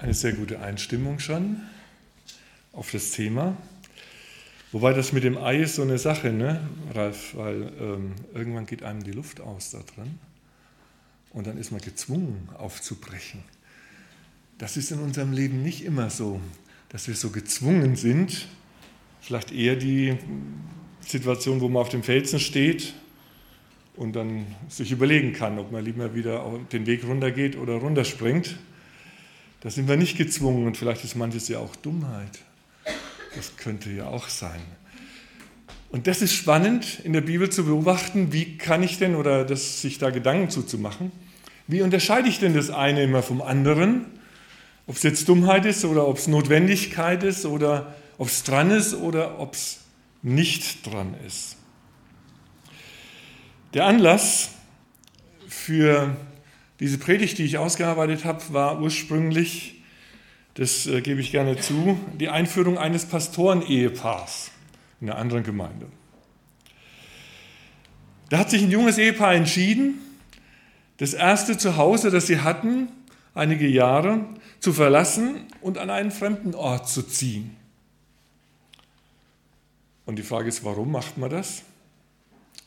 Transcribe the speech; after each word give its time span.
Eine 0.00 0.14
sehr 0.14 0.32
gute 0.32 0.60
Einstimmung 0.60 1.18
schon 1.18 1.60
auf 2.72 2.92
das 2.92 3.10
Thema. 3.10 3.56
Wobei 4.70 4.92
das 4.92 5.12
mit 5.12 5.24
dem 5.24 5.36
Ei 5.36 5.56
ist 5.56 5.74
so 5.74 5.82
eine 5.82 5.98
Sache, 5.98 6.32
ne, 6.32 6.60
Ralf, 6.94 7.34
weil 7.34 7.72
ähm, 7.80 8.12
irgendwann 8.32 8.66
geht 8.66 8.84
einem 8.84 9.02
die 9.02 9.10
Luft 9.10 9.40
aus 9.40 9.72
da 9.72 9.78
drin 9.78 10.20
und 11.30 11.48
dann 11.48 11.58
ist 11.58 11.72
man 11.72 11.80
gezwungen 11.80 12.48
aufzubrechen. 12.56 13.42
Das 14.58 14.76
ist 14.76 14.92
in 14.92 15.00
unserem 15.00 15.32
Leben 15.32 15.64
nicht 15.64 15.84
immer 15.84 16.10
so, 16.10 16.40
dass 16.90 17.08
wir 17.08 17.16
so 17.16 17.30
gezwungen 17.30 17.96
sind. 17.96 18.46
Vielleicht 19.20 19.50
eher 19.50 19.74
die 19.74 20.16
Situation, 21.00 21.60
wo 21.60 21.68
man 21.68 21.80
auf 21.80 21.88
dem 21.88 22.04
Felsen 22.04 22.38
steht 22.38 22.94
und 23.96 24.14
dann 24.14 24.46
sich 24.68 24.92
überlegen 24.92 25.32
kann, 25.32 25.58
ob 25.58 25.72
man 25.72 25.84
lieber 25.84 26.14
wieder 26.14 26.48
den 26.70 26.86
Weg 26.86 27.04
runtergeht 27.04 27.56
oder 27.56 27.74
runterspringt. 27.74 28.58
Da 29.60 29.70
sind 29.70 29.88
wir 29.88 29.96
nicht 29.96 30.16
gezwungen 30.16 30.66
und 30.66 30.76
vielleicht 30.76 31.04
ist 31.04 31.16
manches 31.16 31.48
ja 31.48 31.58
auch 31.58 31.74
Dummheit. 31.76 32.38
Das 33.34 33.56
könnte 33.56 33.90
ja 33.90 34.06
auch 34.06 34.28
sein. 34.28 34.60
Und 35.90 36.06
das 36.06 36.22
ist 36.22 36.34
spannend 36.34 37.00
in 37.02 37.12
der 37.12 37.22
Bibel 37.22 37.50
zu 37.50 37.64
beobachten, 37.64 38.32
wie 38.32 38.58
kann 38.58 38.82
ich 38.82 38.98
denn, 38.98 39.14
oder 39.14 39.44
das, 39.44 39.80
sich 39.80 39.98
da 39.98 40.10
Gedanken 40.10 40.50
zuzumachen, 40.50 41.10
wie 41.66 41.82
unterscheide 41.82 42.28
ich 42.28 42.38
denn 42.38 42.54
das 42.54 42.70
eine 42.70 43.02
immer 43.02 43.22
vom 43.22 43.42
anderen? 43.42 44.06
Ob 44.86 44.96
es 44.96 45.02
jetzt 45.02 45.28
Dummheit 45.28 45.66
ist 45.66 45.84
oder 45.84 46.06
ob 46.08 46.18
es 46.18 46.26
Notwendigkeit 46.26 47.22
ist 47.22 47.44
oder 47.44 47.94
ob 48.16 48.28
es 48.28 48.42
dran 48.42 48.70
ist 48.70 48.94
oder 48.94 49.38
ob 49.38 49.54
es 49.54 49.80
nicht 50.22 50.86
dran 50.86 51.14
ist. 51.26 51.56
Der 53.74 53.86
Anlass 53.86 54.50
für 55.46 56.16
diese 56.80 56.98
Predigt, 56.98 57.38
die 57.38 57.44
ich 57.44 57.58
ausgearbeitet 57.58 58.24
habe, 58.24 58.42
war 58.52 58.80
ursprünglich, 58.80 59.82
das 60.54 60.86
äh, 60.86 61.00
gebe 61.00 61.20
ich 61.20 61.32
gerne 61.32 61.58
zu, 61.58 61.98
die 62.18 62.28
Einführung 62.28 62.78
eines 62.78 63.06
Pastoren-Ehepaars 63.06 64.50
in 65.00 65.10
einer 65.10 65.18
anderen 65.18 65.44
Gemeinde. 65.44 65.86
Da 68.28 68.38
hat 68.38 68.50
sich 68.50 68.62
ein 68.62 68.70
junges 68.70 68.98
Ehepaar 68.98 69.34
entschieden, 69.34 69.94
das 70.98 71.14
erste 71.14 71.56
Zuhause, 71.56 72.10
das 72.10 72.26
sie 72.26 72.40
hatten, 72.40 72.88
einige 73.34 73.66
Jahre, 73.66 74.26
zu 74.60 74.72
verlassen 74.72 75.46
und 75.60 75.78
an 75.78 75.90
einen 75.90 76.10
fremden 76.10 76.54
Ort 76.54 76.88
zu 76.88 77.02
ziehen. 77.02 77.56
Und 80.06 80.16
die 80.16 80.22
Frage 80.22 80.48
ist, 80.48 80.64
warum 80.64 80.90
macht 80.90 81.18
man 81.18 81.30
das? 81.30 81.62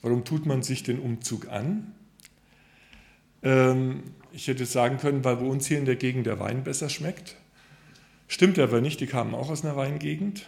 Warum 0.02 0.24
tut 0.26 0.46
man 0.46 0.64
sich 0.64 0.84
den 0.84 1.00
Umzug 1.00 1.50
an? 1.50 1.94
Ähm, 3.44 4.04
ich 4.32 4.48
hätte 4.48 4.66
sagen 4.66 4.98
können, 4.98 5.24
weil 5.24 5.38
bei 5.38 5.46
uns 5.46 5.68
hier 5.68 5.78
in 5.78 5.86
der 5.86 5.96
Gegend 5.96 6.26
der 6.26 6.40
Wein 6.40 6.64
besser 6.64 6.90
schmeckt. 6.90 7.36
Stimmt 8.28 8.60
aber 8.60 8.82
nicht, 8.82 9.00
die 9.00 9.08
kamen 9.08 9.36
auch 9.36 9.50
aus 9.50 9.66
einer 9.66 9.76
Weingegend. 9.76 10.48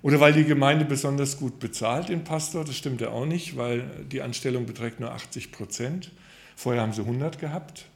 Oder 0.00 0.20
weil 0.20 0.32
die 0.32 0.44
Gemeinde 0.44 0.84
besonders 0.84 1.38
gut 1.38 1.58
bezahlt, 1.58 2.08
den 2.08 2.24
Pastor, 2.24 2.64
das 2.64 2.76
stimmt 2.76 3.00
ja 3.00 3.08
auch 3.08 3.26
nicht, 3.26 3.56
weil 3.56 3.82
die 4.10 4.22
Anstellung 4.22 4.66
beträgt 4.66 5.00
nur 5.00 5.12
80 5.12 5.50
Prozent. 5.50 6.10
Vorher 6.56 6.82
haben 6.82 6.92
sie 6.92 7.02
100 7.02 7.38
gehabt. 7.38 7.86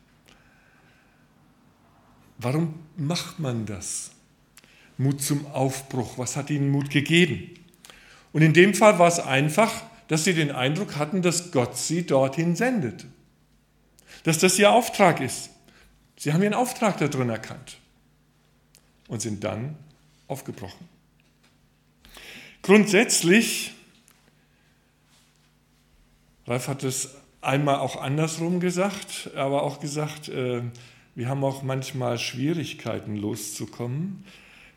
Warum 2.38 2.74
macht 2.96 3.38
man 3.38 3.66
das? 3.66 4.12
Mut 4.96 5.22
zum 5.22 5.46
Aufbruch, 5.46 6.18
was 6.18 6.36
hat 6.36 6.50
ihnen 6.50 6.70
Mut 6.70 6.90
gegeben? 6.90 7.50
Und 8.32 8.42
in 8.42 8.52
dem 8.52 8.74
Fall 8.74 8.98
war 8.98 9.08
es 9.08 9.20
einfach, 9.20 9.72
dass 10.08 10.24
sie 10.24 10.34
den 10.34 10.50
Eindruck 10.50 10.96
hatten, 10.96 11.22
dass 11.22 11.52
Gott 11.52 11.76
sie 11.76 12.06
dorthin 12.06 12.56
sendet. 12.56 13.06
Dass 14.24 14.38
das 14.38 14.58
ihr 14.58 14.70
Auftrag 14.70 15.20
ist. 15.20 15.50
Sie 16.16 16.32
haben 16.32 16.42
ihren 16.42 16.54
Auftrag 16.54 16.98
da 16.98 17.08
drin 17.08 17.30
erkannt 17.30 17.78
und 19.08 19.22
sind 19.22 19.44
dann 19.44 19.76
aufgebrochen. 20.26 20.88
Grundsätzlich, 22.62 23.72
Ralf 26.46 26.68
hat 26.68 26.82
es 26.84 27.14
einmal 27.40 27.76
auch 27.76 27.96
andersrum 27.96 28.60
gesagt, 28.60 29.30
aber 29.36 29.62
auch 29.62 29.80
gesagt, 29.80 30.28
äh, 30.28 30.62
wir 31.14 31.28
haben 31.28 31.42
auch 31.44 31.62
manchmal 31.62 32.18
Schwierigkeiten 32.18 33.16
loszukommen. 33.16 34.24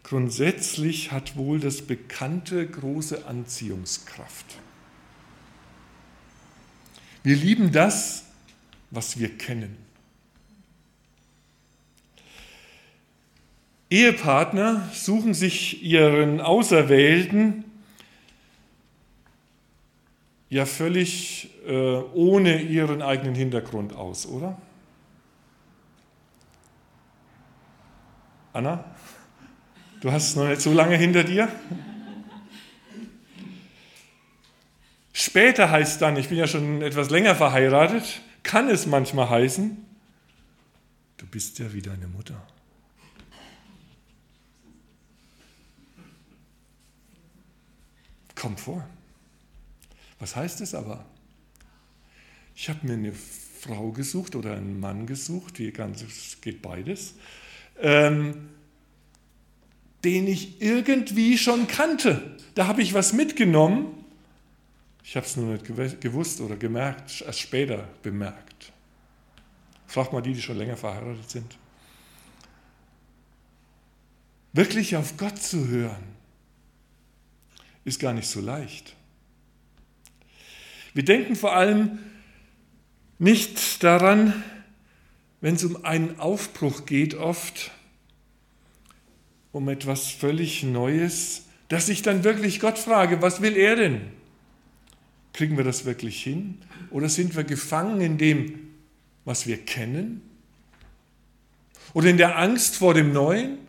Grundsätzlich 0.03 1.11
hat 1.11 1.35
wohl 1.35 1.59
das 1.59 1.81
Bekannte 1.83 2.65
große 2.67 3.25
Anziehungskraft. 3.25 4.45
Wir 7.23 7.35
lieben 7.35 7.71
das, 7.71 8.25
was 8.91 9.17
wir 9.17 9.37
kennen. 9.37 9.75
Ehepartner 13.89 14.87
suchen 14.93 15.33
sich 15.33 15.83
ihren 15.83 16.39
Auserwählten 16.39 17.65
ja 20.49 20.65
völlig 20.65 21.49
äh, 21.65 21.97
ohne 22.13 22.61
ihren 22.61 23.01
eigenen 23.01 23.35
Hintergrund 23.35 23.93
aus, 23.93 24.25
oder? 24.25 24.57
Anna, 28.53 28.83
du 30.01 30.11
hast 30.11 30.29
es 30.29 30.35
noch 30.35 30.47
nicht 30.47 30.61
so 30.61 30.73
lange 30.73 30.97
hinter 30.97 31.23
dir? 31.23 31.47
Später 35.13 35.69
heißt 35.69 36.01
dann, 36.01 36.17
ich 36.17 36.29
bin 36.29 36.37
ja 36.37 36.47
schon 36.47 36.81
etwas 36.81 37.09
länger 37.09 37.35
verheiratet, 37.35 38.21
kann 38.43 38.69
es 38.69 38.85
manchmal 38.85 39.29
heißen, 39.29 39.77
du 41.17 41.25
bist 41.27 41.59
ja 41.59 41.71
wie 41.73 41.81
deine 41.81 42.07
Mutter. 42.07 42.41
Kommt 48.35 48.59
vor. 48.59 48.83
Was 50.19 50.35
heißt 50.35 50.61
es 50.61 50.73
aber? 50.73 51.05
Ich 52.55 52.69
habe 52.69 52.85
mir 52.87 52.93
eine 52.93 53.13
Frau 53.13 53.91
gesucht 53.91 54.35
oder 54.35 54.55
einen 54.55 54.79
Mann 54.79 55.05
gesucht, 55.05 55.59
wie 55.59 55.71
ganz, 55.71 56.01
es 56.01 56.41
geht 56.41 56.61
beides, 56.61 57.13
ähm, 57.79 58.49
den 60.03 60.25
ich 60.25 60.61
irgendwie 60.61 61.37
schon 61.37 61.67
kannte. 61.67 62.37
Da 62.55 62.65
habe 62.65 62.81
ich 62.81 62.93
was 62.93 63.13
mitgenommen 63.13 64.00
ich 65.03 65.15
habe 65.15 65.25
es 65.25 65.35
nur 65.35 65.53
nicht 65.53 65.65
gewusst 66.01 66.41
oder 66.41 66.55
gemerkt, 66.55 67.21
erst 67.21 67.39
später 67.39 67.87
bemerkt. 68.01 68.71
Frag 69.87 70.13
mal 70.13 70.21
die, 70.21 70.33
die 70.33 70.41
schon 70.41 70.57
länger 70.57 70.77
verheiratet 70.77 71.29
sind. 71.29 71.57
Wirklich 74.53 74.95
auf 74.95 75.17
Gott 75.17 75.41
zu 75.41 75.67
hören, 75.67 76.03
ist 77.83 77.99
gar 77.99 78.13
nicht 78.13 78.27
so 78.27 78.41
leicht. 78.41 78.95
Wir 80.93 81.03
denken 81.03 81.35
vor 81.35 81.55
allem 81.55 81.99
nicht 83.17 83.83
daran, 83.83 84.43
wenn 85.39 85.55
es 85.55 85.63
um 85.63 85.83
einen 85.83 86.19
Aufbruch 86.19 86.85
geht, 86.85 87.15
oft 87.15 87.71
um 89.51 89.67
etwas 89.69 90.07
völlig 90.07 90.63
Neues, 90.63 91.45
dass 91.67 91.89
ich 91.89 92.01
dann 92.01 92.23
wirklich 92.23 92.59
Gott 92.59 92.77
frage, 92.77 93.21
was 93.21 93.41
will 93.41 93.55
er 93.55 93.75
denn? 93.75 94.20
Kriegen 95.33 95.57
wir 95.57 95.63
das 95.63 95.85
wirklich 95.85 96.21
hin? 96.21 96.59
Oder 96.89 97.09
sind 97.09 97.35
wir 97.35 97.43
gefangen 97.43 98.01
in 98.01 98.17
dem, 98.17 98.59
was 99.25 99.47
wir 99.47 99.57
kennen? 99.57 100.21
Oder 101.93 102.09
in 102.09 102.17
der 102.17 102.37
Angst 102.37 102.75
vor 102.75 102.93
dem 102.93 103.13
Neuen? 103.13 103.59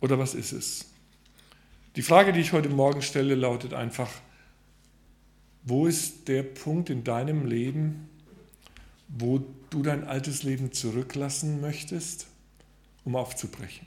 Oder 0.00 0.18
was 0.18 0.34
ist 0.34 0.52
es? 0.52 0.86
Die 1.96 2.02
Frage, 2.02 2.32
die 2.32 2.40
ich 2.40 2.52
heute 2.52 2.68
Morgen 2.68 3.02
stelle, 3.02 3.34
lautet 3.34 3.74
einfach, 3.74 4.10
wo 5.64 5.86
ist 5.86 6.26
der 6.28 6.42
Punkt 6.42 6.90
in 6.90 7.04
deinem 7.04 7.46
Leben, 7.46 8.08
wo 9.08 9.44
du 9.70 9.82
dein 9.82 10.04
altes 10.04 10.42
Leben 10.42 10.72
zurücklassen 10.72 11.60
möchtest, 11.60 12.26
um 13.04 13.14
aufzubrechen? 13.14 13.86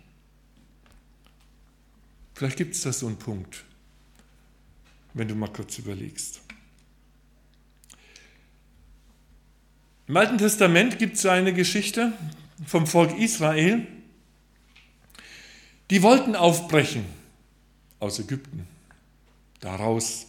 Vielleicht 2.34 2.58
gibt 2.58 2.76
es 2.76 2.82
da 2.82 2.94
so 2.94 3.08
einen 3.08 3.18
Punkt, 3.18 3.64
wenn 5.14 5.28
du 5.28 5.36
mal 5.36 5.52
kurz 5.52 5.80
überlegst. 5.80 6.42
Im 10.08 10.18
Alten 10.18 10.38
Testament 10.38 11.00
gibt 11.00 11.16
es 11.16 11.26
eine 11.26 11.52
Geschichte 11.52 12.14
vom 12.64 12.86
Volk 12.86 13.18
Israel. 13.18 13.88
Die 15.90 16.04
wollten 16.04 16.36
aufbrechen 16.36 17.06
aus 18.00 18.20
Ägypten, 18.20 18.68
daraus. 19.62 20.28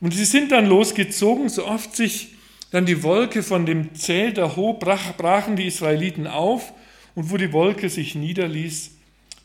Und 0.00 0.14
sie 0.14 0.24
sind 0.24 0.50
dann 0.50 0.66
losgezogen, 0.66 1.48
so 1.48 1.64
oft 1.64 1.94
sich 1.94 2.34
dann 2.72 2.86
die 2.86 3.04
Wolke 3.04 3.44
von 3.44 3.66
dem 3.66 3.94
Zelt 3.94 4.36
erhob, 4.36 4.80
brachen 4.80 5.54
die 5.54 5.66
Israeliten 5.66 6.26
auf 6.26 6.72
und 7.14 7.30
wo 7.30 7.36
die 7.36 7.52
Wolke 7.52 7.88
sich 7.88 8.16
niederließ, 8.16 8.90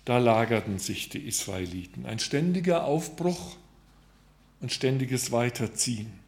da 0.06 0.18
lagerten 0.18 0.80
sich 0.80 1.10
die 1.10 1.28
Israeliten. 1.28 2.07
Ein 2.07 2.18
ständiger 2.18 2.86
Aufbruch 2.86 3.56
und 4.62 4.72
ständiges 4.72 5.31
Weiterziehen 5.31 6.25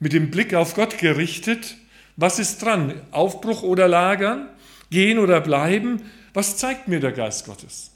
mit 0.00 0.12
dem 0.12 0.30
Blick 0.30 0.54
auf 0.54 0.74
Gott 0.74 0.98
gerichtet. 0.98 1.76
Was 2.16 2.38
ist 2.38 2.62
dran? 2.62 3.00
Aufbruch 3.10 3.62
oder 3.62 3.88
Lagern? 3.88 4.48
Gehen 4.90 5.18
oder 5.18 5.40
bleiben? 5.40 6.02
Was 6.34 6.56
zeigt 6.56 6.88
mir 6.88 7.00
der 7.00 7.12
Geist 7.12 7.46
Gottes? 7.46 7.90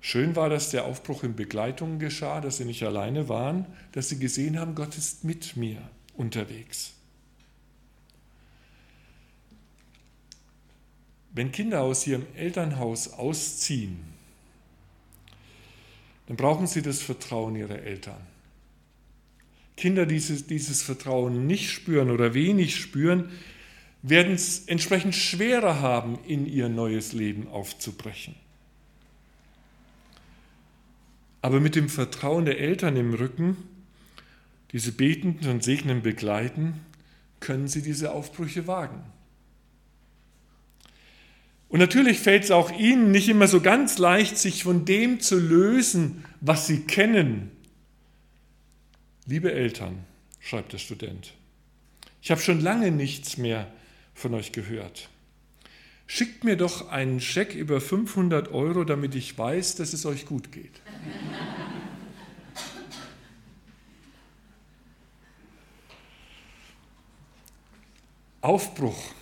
Schön 0.00 0.34
war, 0.34 0.48
dass 0.48 0.70
der 0.70 0.84
Aufbruch 0.84 1.22
in 1.22 1.36
Begleitung 1.36 1.98
geschah, 1.98 2.40
dass 2.40 2.56
sie 2.56 2.64
nicht 2.64 2.82
alleine 2.82 3.28
waren, 3.28 3.66
dass 3.92 4.08
sie 4.08 4.18
gesehen 4.18 4.58
haben, 4.58 4.74
Gott 4.74 4.98
ist 4.98 5.22
mit 5.22 5.56
mir 5.56 5.78
unterwegs. 6.16 6.94
Wenn 11.30 11.52
Kinder 11.52 11.82
aus 11.82 12.06
ihrem 12.06 12.26
Elternhaus 12.34 13.12
ausziehen, 13.12 14.00
dann 16.26 16.36
brauchen 16.36 16.66
sie 16.66 16.82
das 16.82 17.00
Vertrauen 17.00 17.56
ihrer 17.56 17.78
Eltern. 17.78 18.31
Kinder, 19.76 20.06
die 20.06 20.14
dieses, 20.14 20.46
dieses 20.46 20.82
Vertrauen 20.82 21.46
nicht 21.46 21.70
spüren 21.70 22.10
oder 22.10 22.34
wenig 22.34 22.76
spüren, 22.76 23.30
werden 24.02 24.34
es 24.34 24.66
entsprechend 24.66 25.14
schwerer 25.14 25.80
haben, 25.80 26.18
in 26.26 26.46
ihr 26.46 26.68
neues 26.68 27.12
Leben 27.12 27.48
aufzubrechen. 27.48 28.34
Aber 31.40 31.60
mit 31.60 31.74
dem 31.74 31.88
Vertrauen 31.88 32.44
der 32.44 32.58
Eltern 32.58 32.96
im 32.96 33.14
Rücken, 33.14 33.56
diese 34.72 34.92
betenden 34.92 35.50
und 35.50 35.62
segnenden 35.62 36.02
begleiten, 36.02 36.80
können 37.40 37.68
sie 37.68 37.82
diese 37.82 38.12
Aufbrüche 38.12 38.66
wagen. 38.66 39.02
Und 41.68 41.78
natürlich 41.78 42.18
fällt 42.20 42.44
es 42.44 42.50
auch 42.50 42.70
ihnen 42.70 43.10
nicht 43.10 43.28
immer 43.28 43.48
so 43.48 43.60
ganz 43.60 43.98
leicht, 43.98 44.36
sich 44.38 44.62
von 44.62 44.84
dem 44.84 45.20
zu 45.20 45.38
lösen, 45.38 46.24
was 46.40 46.66
sie 46.66 46.80
kennen. 46.80 47.50
Liebe 49.26 49.52
Eltern, 49.52 50.04
schreibt 50.40 50.72
der 50.72 50.78
Student, 50.78 51.34
ich 52.20 52.32
habe 52.32 52.40
schon 52.40 52.60
lange 52.60 52.90
nichts 52.90 53.36
mehr 53.36 53.70
von 54.14 54.34
euch 54.34 54.50
gehört. 54.50 55.08
Schickt 56.08 56.42
mir 56.42 56.56
doch 56.56 56.88
einen 56.88 57.20
Scheck 57.20 57.54
über 57.54 57.80
500 57.80 58.50
Euro, 58.52 58.82
damit 58.82 59.14
ich 59.14 59.38
weiß, 59.38 59.76
dass 59.76 59.92
es 59.92 60.04
euch 60.06 60.26
gut 60.26 60.50
geht. 60.50 60.80
Aufbruch. 68.40 69.14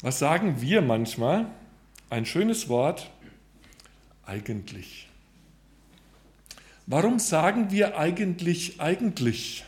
Was 0.00 0.20
sagen 0.20 0.60
wir 0.60 0.80
manchmal? 0.80 1.50
Ein 2.08 2.24
schönes 2.24 2.68
Wort, 2.68 3.10
eigentlich. 4.24 5.07
Warum 6.90 7.18
sagen 7.18 7.70
wir 7.70 7.98
eigentlich 7.98 8.80
eigentlich? 8.80 9.62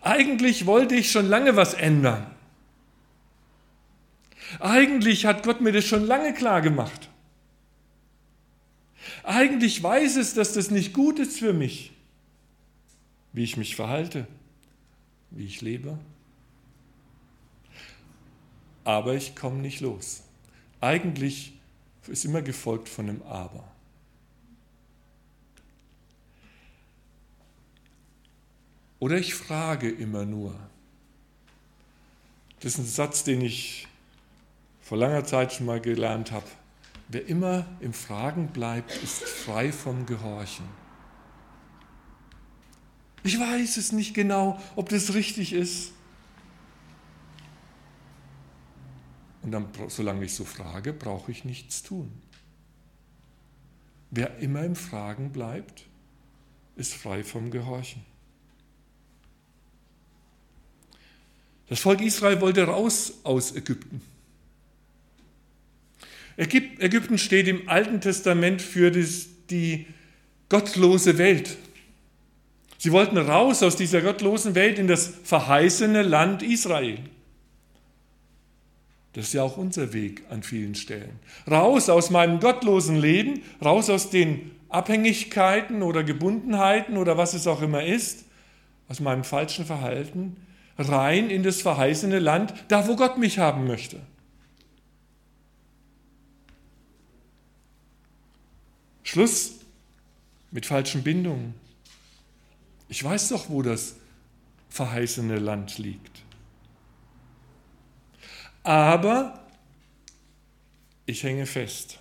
Eigentlich 0.00 0.64
wollte 0.64 0.94
ich 0.94 1.12
schon 1.12 1.26
lange 1.26 1.56
was 1.56 1.74
ändern. 1.74 2.34
Eigentlich 4.60 5.26
hat 5.26 5.42
Gott 5.42 5.60
mir 5.60 5.72
das 5.72 5.84
schon 5.84 6.06
lange 6.06 6.32
klar 6.32 6.62
gemacht. 6.62 7.10
Eigentlich 9.24 9.82
weiß 9.82 10.16
es, 10.16 10.32
dass 10.32 10.54
das 10.54 10.70
nicht 10.70 10.94
gut 10.94 11.18
ist 11.18 11.38
für 11.38 11.52
mich, 11.52 11.92
wie 13.34 13.44
ich 13.44 13.58
mich 13.58 13.76
verhalte, 13.76 14.26
wie 15.30 15.44
ich 15.44 15.60
lebe. 15.60 15.98
Aber 18.84 19.16
ich 19.16 19.36
komme 19.36 19.58
nicht 19.58 19.82
los. 19.82 20.22
Eigentlich 20.80 21.52
ist 22.06 22.24
immer 22.24 22.40
gefolgt 22.40 22.88
von 22.88 23.10
einem 23.10 23.22
Aber. 23.24 23.70
Oder 28.98 29.18
ich 29.18 29.34
frage 29.34 29.90
immer 29.90 30.24
nur. 30.24 30.54
Das 32.60 32.74
ist 32.74 32.78
ein 32.78 32.86
Satz, 32.86 33.24
den 33.24 33.40
ich 33.40 33.86
vor 34.80 34.98
langer 34.98 35.24
Zeit 35.24 35.52
schon 35.52 35.66
mal 35.66 35.80
gelernt 35.80 36.32
habe. 36.32 36.46
Wer 37.08 37.26
immer 37.26 37.66
im 37.80 37.92
Fragen 37.92 38.48
bleibt, 38.48 38.94
ist 39.02 39.22
frei 39.22 39.72
vom 39.72 40.06
Gehorchen. 40.06 40.66
Ich 43.22 43.38
weiß 43.38 43.76
es 43.76 43.92
nicht 43.92 44.14
genau, 44.14 44.60
ob 44.76 44.88
das 44.88 45.14
richtig 45.14 45.52
ist. 45.52 45.92
Und 49.42 49.52
dann, 49.52 49.68
solange 49.88 50.24
ich 50.24 50.34
so 50.34 50.44
frage, 50.44 50.92
brauche 50.92 51.30
ich 51.30 51.44
nichts 51.44 51.82
tun. 51.82 52.10
Wer 54.10 54.38
immer 54.38 54.64
im 54.64 54.76
Fragen 54.76 55.30
bleibt, 55.32 55.86
ist 56.76 56.94
frei 56.94 57.24
vom 57.24 57.50
Gehorchen. 57.50 58.02
Das 61.68 61.80
Volk 61.80 62.00
Israel 62.00 62.40
wollte 62.40 62.64
raus 62.64 63.14
aus 63.24 63.54
Ägypten. 63.54 64.00
Ägypten 66.36 67.18
steht 67.18 67.48
im 67.48 67.68
Alten 67.68 68.00
Testament 68.00 68.62
für 68.62 68.90
die 68.90 69.86
gottlose 70.48 71.18
Welt. 71.18 71.56
Sie 72.78 72.92
wollten 72.92 73.18
raus 73.18 73.62
aus 73.64 73.74
dieser 73.74 74.02
gottlosen 74.02 74.54
Welt 74.54 74.78
in 74.78 74.86
das 74.86 75.12
verheißene 75.24 76.02
Land 76.02 76.42
Israel. 76.44 76.98
Das 79.14 79.26
ist 79.26 79.32
ja 79.32 79.42
auch 79.42 79.56
unser 79.56 79.92
Weg 79.92 80.22
an 80.30 80.44
vielen 80.44 80.76
Stellen. 80.76 81.18
Raus 81.50 81.88
aus 81.88 82.10
meinem 82.10 82.38
gottlosen 82.38 82.96
Leben, 82.96 83.42
raus 83.64 83.90
aus 83.90 84.10
den 84.10 84.52
Abhängigkeiten 84.68 85.82
oder 85.82 86.04
Gebundenheiten 86.04 86.96
oder 86.96 87.16
was 87.16 87.34
es 87.34 87.48
auch 87.48 87.62
immer 87.62 87.84
ist, 87.84 88.26
aus 88.88 89.00
meinem 89.00 89.24
falschen 89.24 89.64
Verhalten, 89.64 90.36
rein 90.78 91.28
in 91.28 91.42
das 91.42 91.60
verheißene 91.60 92.18
Land, 92.18 92.54
da 92.68 92.86
wo 92.86 92.96
Gott 92.96 93.18
mich 93.18 93.38
haben 93.38 93.66
möchte. 93.66 94.00
Schluss 99.02 99.56
mit 100.50 100.66
falschen 100.66 101.02
Bindungen. 101.02 101.54
Ich 102.88 103.02
weiß 103.02 103.30
doch, 103.30 103.48
wo 103.50 103.62
das 103.62 103.96
verheißene 104.68 105.38
Land 105.38 105.78
liegt. 105.78 106.22
Aber 108.62 109.46
ich 111.06 111.22
hänge 111.22 111.46
fest. 111.46 111.98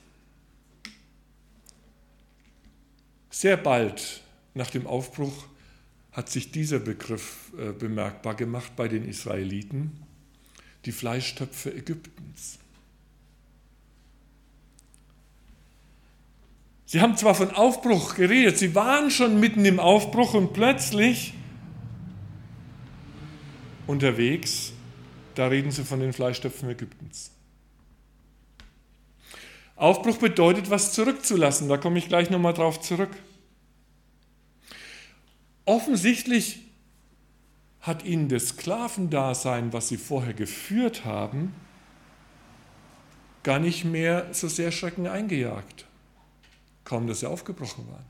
Sehr 3.29 3.57
bald 3.57 4.21
nach 4.53 4.69
dem 4.69 4.85
Aufbruch 4.85 5.45
hat 6.17 6.31
sich 6.31 6.51
dieser 6.51 6.79
Begriff 6.79 7.51
äh, 7.59 7.71
bemerkbar 7.73 8.33
gemacht 8.33 8.71
bei 8.75 8.87
den 8.87 9.07
Israeliten, 9.07 9.91
die 10.85 10.91
Fleischtöpfe 10.91 11.71
Ägyptens. 11.71 12.57
Sie 16.87 17.01
haben 17.01 17.15
zwar 17.17 17.35
von 17.35 17.51
Aufbruch 17.51 18.15
geredet, 18.15 18.57
sie 18.57 18.73
waren 18.73 19.11
schon 19.11 19.39
mitten 19.39 19.63
im 19.63 19.79
Aufbruch 19.79 20.33
und 20.33 20.53
plötzlich 20.53 21.35
unterwegs, 23.85 24.73
da 25.35 25.45
reden 25.45 25.69
sie 25.69 25.83
von 25.83 25.99
den 25.99 26.13
Fleischtöpfen 26.13 26.67
Ägyptens. 26.67 27.29
Aufbruch 29.75 30.17
bedeutet, 30.17 30.71
was 30.71 30.93
zurückzulassen, 30.93 31.69
da 31.69 31.77
komme 31.77 31.99
ich 31.99 32.07
gleich 32.07 32.31
nochmal 32.31 32.55
drauf 32.55 32.81
zurück. 32.81 33.11
Offensichtlich 35.67 36.61
hat 37.81 38.05
ihnen 38.05 38.29
das 38.29 38.47
Sklavendasein, 38.47 39.73
was 39.73 39.89
sie 39.89 39.97
vorher 39.97 40.33
geführt 40.33 41.03
haben, 41.03 41.53
gar 43.43 43.59
nicht 43.59 43.83
mehr 43.83 44.33
so 44.33 44.47
sehr 44.47 44.71
Schrecken 44.71 45.07
eingejagt. 45.07 45.85
Kaum, 46.85 47.05
dass 47.05 47.19
sie 47.19 47.29
aufgebrochen 47.29 47.85
waren. 47.89 48.05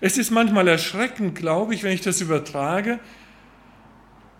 Es 0.00 0.18
ist 0.18 0.32
manchmal 0.32 0.66
erschreckend, 0.66 1.36
glaube 1.36 1.76
ich, 1.76 1.84
wenn 1.84 1.92
ich 1.92 2.00
das 2.00 2.20
übertrage, 2.20 2.98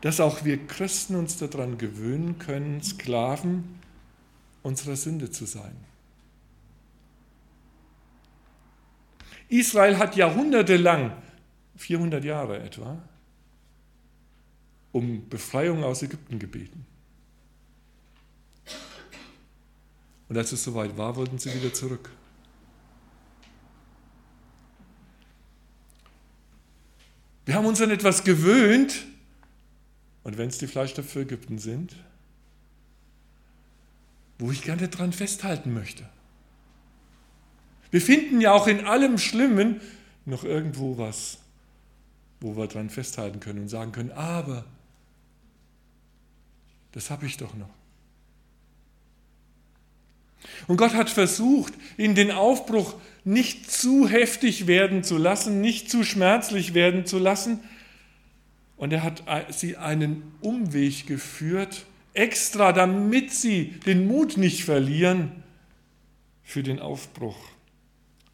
dass 0.00 0.18
auch 0.18 0.44
wir 0.44 0.66
Christen 0.66 1.14
uns 1.14 1.36
daran 1.36 1.78
gewöhnen 1.78 2.40
können, 2.40 2.82
Sklaven 2.82 3.78
unserer 4.64 4.96
Sünde 4.96 5.30
zu 5.30 5.46
sein. 5.46 5.76
Israel 9.52 9.98
hat 9.98 10.16
jahrhundertelang, 10.16 11.12
400 11.76 12.24
Jahre 12.24 12.60
etwa, 12.60 13.02
um 14.92 15.28
Befreiung 15.28 15.84
aus 15.84 16.02
Ägypten 16.02 16.38
gebeten. 16.38 16.86
Und 20.30 20.38
als 20.38 20.52
es 20.52 20.64
soweit 20.64 20.96
war, 20.96 21.16
wollten 21.16 21.38
sie 21.38 21.52
wieder 21.52 21.74
zurück. 21.74 22.10
Wir 27.44 27.54
haben 27.54 27.66
uns 27.66 27.82
an 27.82 27.90
etwas 27.90 28.24
gewöhnt, 28.24 29.06
und 30.24 30.38
wenn 30.38 30.48
es 30.48 30.56
die 30.56 30.66
Fleischtöpfe 30.66 31.20
Ägypten 31.20 31.58
sind, 31.58 31.94
wo 34.38 34.50
ich 34.50 34.62
gerne 34.62 34.88
dran 34.88 35.12
festhalten 35.12 35.74
möchte. 35.74 36.08
Wir 37.92 38.00
finden 38.00 38.40
ja 38.40 38.52
auch 38.52 38.66
in 38.66 38.86
allem 38.86 39.18
Schlimmen 39.18 39.80
noch 40.24 40.44
irgendwo 40.44 40.96
was, 40.98 41.38
wo 42.40 42.56
wir 42.56 42.66
dran 42.66 42.90
festhalten 42.90 43.38
können 43.38 43.60
und 43.60 43.68
sagen 43.68 43.92
können, 43.92 44.10
aber 44.12 44.64
das 46.92 47.10
habe 47.10 47.26
ich 47.26 47.36
doch 47.36 47.54
noch. 47.54 47.68
Und 50.66 50.78
Gott 50.78 50.94
hat 50.94 51.10
versucht, 51.10 51.74
in 51.98 52.14
den 52.14 52.30
Aufbruch 52.30 52.94
nicht 53.24 53.70
zu 53.70 54.08
heftig 54.08 54.66
werden 54.66 55.04
zu 55.04 55.18
lassen, 55.18 55.60
nicht 55.60 55.90
zu 55.90 56.02
schmerzlich 56.02 56.72
werden 56.72 57.04
zu 57.04 57.18
lassen. 57.18 57.60
Und 58.76 58.92
er 58.92 59.02
hat 59.02 59.22
sie 59.50 59.76
einen 59.76 60.32
Umweg 60.40 61.06
geführt, 61.06 61.84
extra 62.14 62.72
damit 62.72 63.32
sie 63.32 63.80
den 63.86 64.06
Mut 64.06 64.38
nicht 64.38 64.64
verlieren 64.64 65.30
für 66.42 66.62
den 66.62 66.80
Aufbruch. 66.80 67.51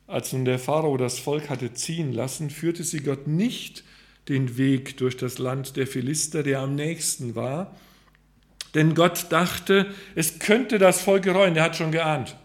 Als 0.09 0.33
nun 0.33 0.47
der 0.47 0.59
Pharao 0.59 0.97
das 0.97 1.19
Volk 1.19 1.50
hatte 1.50 1.75
ziehen 1.75 2.15
lassen, 2.15 2.49
führte 2.49 2.83
sie 2.83 3.00
Gott 3.00 3.27
nicht 3.27 3.85
den 4.29 4.57
Weg 4.57 4.97
durch 4.97 5.19
das 5.19 5.38
Land 5.38 5.77
der 5.77 5.87
Philister, 5.87 6.43
der 6.43 6.61
am 6.61 6.75
nächsten 6.75 7.35
war, 7.35 7.77
denn 8.75 8.95
Gott 8.95 9.27
dachte, 9.31 9.95
es 10.15 10.38
könnte 10.38 10.79
das 10.79 11.03
Volk 11.03 11.25
gereuen, 11.25 11.57
er 11.57 11.65
hat 11.65 11.77
schon 11.77 11.93
geahnt, 11.93 12.37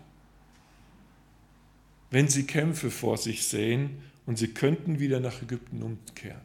wenn 2.11 2.27
sie 2.27 2.45
Kämpfe 2.45 2.91
vor 2.91 3.17
sich 3.17 3.45
sehen 3.47 4.01
und 4.25 4.37
sie 4.37 4.49
könnten 4.49 4.99
wieder 4.99 5.21
nach 5.21 5.41
Ägypten 5.41 5.83
umkehren. 5.83 6.41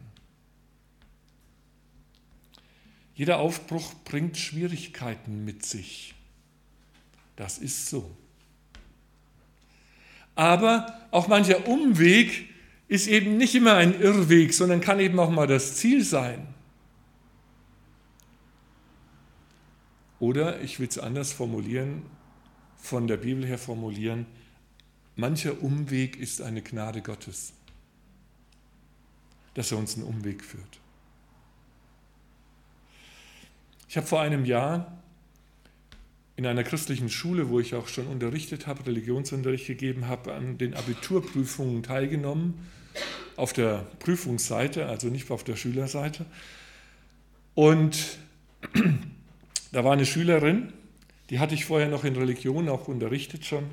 Jeder 3.13 3.39
Aufbruch 3.39 3.93
bringt 4.05 4.37
Schwierigkeiten 4.37 5.43
mit 5.43 5.65
sich. 5.65 6.15
Das 7.35 7.57
ist 7.57 7.87
so. 7.87 8.15
Aber 10.39 10.97
auch 11.11 11.27
mancher 11.27 11.67
Umweg 11.67 12.47
ist 12.87 13.07
eben 13.09 13.35
nicht 13.35 13.55
immer 13.55 13.73
ein 13.73 13.99
Irrweg, 13.99 14.53
sondern 14.53 14.79
kann 14.79 15.01
eben 15.01 15.19
auch 15.19 15.29
mal 15.29 15.47
das 15.47 15.75
Ziel 15.75 16.01
sein. 16.01 16.47
Oder 20.17 20.61
ich 20.61 20.79
will 20.79 20.87
es 20.87 20.97
anders 20.97 21.33
formulieren, 21.33 22.03
von 22.77 23.05
der 23.05 23.17
Bibel 23.17 23.45
her 23.45 23.57
formulieren, 23.57 24.27
mancher 25.17 25.61
Umweg 25.61 26.15
ist 26.15 26.41
eine 26.41 26.61
Gnade 26.61 27.01
Gottes, 27.01 27.51
dass 29.55 29.73
er 29.73 29.77
uns 29.77 29.97
einen 29.97 30.05
Umweg 30.05 30.41
führt. 30.41 30.79
Ich 33.89 33.97
habe 33.97 34.07
vor 34.07 34.21
einem 34.21 34.45
Jahr 34.45 35.03
in 36.39 36.45
einer 36.45 36.63
christlichen 36.63 37.09
Schule, 37.09 37.49
wo 37.49 37.59
ich 37.59 37.75
auch 37.75 37.89
schon 37.89 38.07
unterrichtet 38.07 38.65
habe, 38.65 38.85
Religionsunterricht 38.85 39.67
gegeben 39.67 40.07
habe, 40.07 40.33
an 40.33 40.57
den 40.57 40.73
Abiturprüfungen 40.73 41.83
teilgenommen, 41.83 42.65
auf 43.35 43.51
der 43.51 43.85
Prüfungsseite, 43.99 44.85
also 44.85 45.09
nicht 45.09 45.29
auf 45.31 45.43
der 45.43 45.57
Schülerseite. 45.57 46.25
Und 47.55 48.19
da 49.73 49.83
war 49.83 49.91
eine 49.91 50.05
Schülerin, 50.05 50.71
die 51.29 51.39
hatte 51.39 51.55
ich 51.55 51.65
vorher 51.65 51.89
noch 51.89 52.05
in 52.05 52.15
Religion 52.15 52.69
auch 52.69 52.87
unterrichtet 52.87 53.43
schon. 53.43 53.65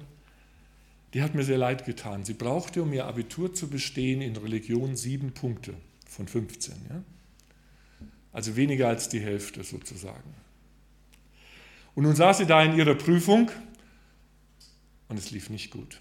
Die 1.14 1.22
hat 1.22 1.36
mir 1.36 1.44
sehr 1.44 1.58
leid 1.58 1.86
getan. 1.86 2.24
Sie 2.24 2.34
brauchte, 2.34 2.82
um 2.82 2.92
ihr 2.92 3.06
Abitur 3.06 3.54
zu 3.54 3.68
bestehen, 3.68 4.20
in 4.20 4.36
Religion 4.36 4.96
sieben 4.96 5.30
Punkte 5.34 5.74
von 6.08 6.26
15. 6.26 6.74
Ja? 6.90 7.02
Also 8.32 8.56
weniger 8.56 8.88
als 8.88 9.08
die 9.08 9.20
Hälfte 9.20 9.62
sozusagen. 9.62 10.45
Und 11.96 12.04
nun 12.04 12.14
saß 12.14 12.38
sie 12.38 12.46
da 12.46 12.62
in 12.62 12.76
ihrer 12.76 12.94
Prüfung 12.94 13.50
und 15.08 15.18
es 15.18 15.30
lief 15.30 15.50
nicht 15.50 15.70
gut. 15.70 16.00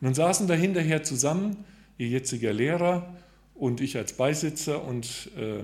Und 0.00 0.02
nun 0.02 0.14
saßen 0.14 0.46
da 0.46 0.54
hinterher 0.54 1.02
zusammen 1.02 1.64
ihr 1.96 2.08
jetziger 2.08 2.52
Lehrer 2.52 3.16
und 3.54 3.80
ich 3.80 3.96
als 3.96 4.12
Beisitzer 4.12 4.84
und 4.84 5.30
äh, 5.36 5.62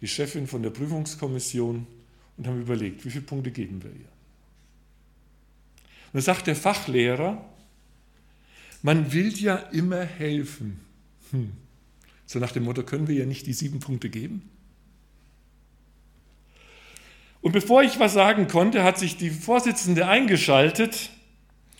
die 0.00 0.06
Chefin 0.06 0.46
von 0.46 0.62
der 0.62 0.70
Prüfungskommission 0.70 1.86
und 2.36 2.46
haben 2.46 2.60
überlegt, 2.60 3.06
wie 3.06 3.10
viele 3.10 3.24
Punkte 3.24 3.50
geben 3.50 3.82
wir 3.82 3.90
ihr. 3.90 4.12
Und 6.12 6.14
da 6.14 6.20
sagt 6.20 6.46
der 6.46 6.56
Fachlehrer, 6.56 7.42
man 8.82 9.14
will 9.14 9.32
ja 9.38 9.56
immer 9.56 10.04
helfen. 10.04 10.80
Hm. 11.30 11.52
So 12.26 12.38
nach 12.38 12.52
dem 12.52 12.64
Motto, 12.64 12.82
können 12.82 13.08
wir 13.08 13.14
ja 13.14 13.24
nicht 13.24 13.46
die 13.46 13.54
sieben 13.54 13.80
Punkte 13.80 14.10
geben? 14.10 14.50
Bevor 17.54 17.84
ich 17.84 18.00
was 18.00 18.14
sagen 18.14 18.48
konnte, 18.48 18.82
hat 18.82 18.98
sich 18.98 19.16
die 19.16 19.30
Vorsitzende 19.30 20.08
eingeschaltet 20.08 21.10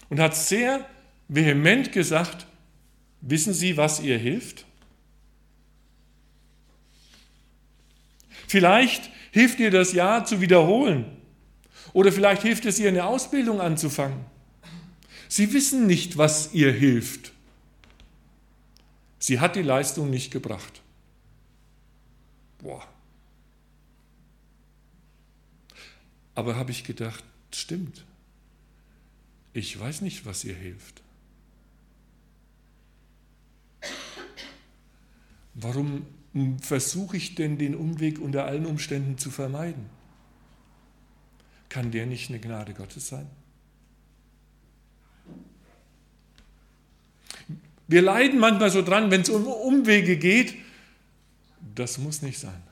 und 0.09 0.21
hat 0.21 0.37
sehr 0.37 0.87
vehement 1.27 1.91
gesagt, 1.91 2.47
wissen 3.21 3.53
Sie, 3.53 3.77
was 3.77 3.99
ihr 3.99 4.17
hilft? 4.17 4.67
Vielleicht 8.47 9.11
hilft 9.33 9.59
ihr 9.59 9.73
das 9.73 9.93
Jahr 9.93 10.25
zu 10.25 10.41
wiederholen 10.41 11.07
oder 11.93 12.13
vielleicht 12.13 12.43
hilft 12.43 12.67
es 12.67 12.79
ihr 12.79 12.89
eine 12.89 13.05
Ausbildung 13.05 13.61
anzufangen. 13.61 14.25
Sie 15.27 15.53
wissen 15.53 15.89
nicht, 15.89 16.17
was 16.17 16.55
ihr 16.55 16.71
hilft. 16.71 17.33
Sie 19.19 19.41
hat 19.41 19.57
die 19.57 19.63
Leistung 19.63 20.09
nicht 20.09 20.31
gebracht. 20.31 20.83
Boah. 22.63 22.94
Aber 26.35 26.57
habe 26.57 26.71
ich 26.71 26.85
gedacht, 26.85 27.23
stimmt. 27.53 28.05
Ich 29.53 29.79
weiß 29.79 30.01
nicht, 30.01 30.27
was 30.27 30.45
ihr 30.45 30.55
hilft. 30.55 31.03
Warum 35.55 36.07
versuche 36.61 37.17
ich 37.17 37.37
denn 37.37 37.59
den 37.59 37.77
Umweg 37.77 38.21
unter 38.21 38.45
allen 38.45 38.67
Umständen 38.67 39.19
zu 39.19 39.31
vermeiden? 39.31 39.89
Kann 41.69 41.93
der 41.93 42.07
nicht 42.07 42.29
eine 42.29 42.41
Gnade 42.41 42.75
Gottes 42.75 43.09
sein? 43.09 43.29
Wir 47.87 48.03
leiden 48.03 48.41
manchmal 48.41 48.71
so 48.71 48.83
dran, 48.83 49.11
wenn 49.11 49.21
es 49.21 49.29
um 49.29 49.47
Umwege 49.47 50.17
geht. 50.17 50.55
Das 51.75 51.99
muss 51.99 52.23
nicht 52.23 52.39
sein. 52.39 52.63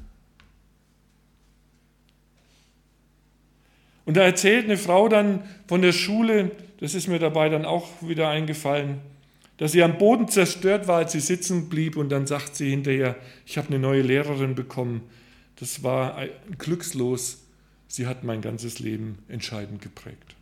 Und 4.04 4.16
da 4.16 4.22
erzählt 4.22 4.64
eine 4.64 4.76
Frau 4.76 5.08
dann 5.08 5.44
von 5.68 5.82
der 5.82 5.92
Schule, 5.92 6.50
das 6.80 6.94
ist 6.94 7.08
mir 7.08 7.18
dabei 7.18 7.48
dann 7.48 7.64
auch 7.64 7.88
wieder 8.00 8.28
eingefallen, 8.28 9.00
dass 9.58 9.72
sie 9.72 9.82
am 9.82 9.98
Boden 9.98 10.28
zerstört 10.28 10.88
war, 10.88 10.98
als 10.98 11.12
sie 11.12 11.20
sitzen 11.20 11.68
blieb 11.68 11.96
und 11.96 12.08
dann 12.08 12.26
sagt 12.26 12.56
sie 12.56 12.70
hinterher, 12.70 13.16
ich 13.46 13.58
habe 13.58 13.68
eine 13.68 13.78
neue 13.78 14.02
Lehrerin 14.02 14.54
bekommen. 14.56 15.02
Das 15.56 15.84
war 15.84 16.16
glückslos. 16.58 17.42
Sie 17.86 18.06
hat 18.06 18.24
mein 18.24 18.40
ganzes 18.40 18.80
Leben 18.80 19.18
entscheidend 19.28 19.80
geprägt. 19.82 20.34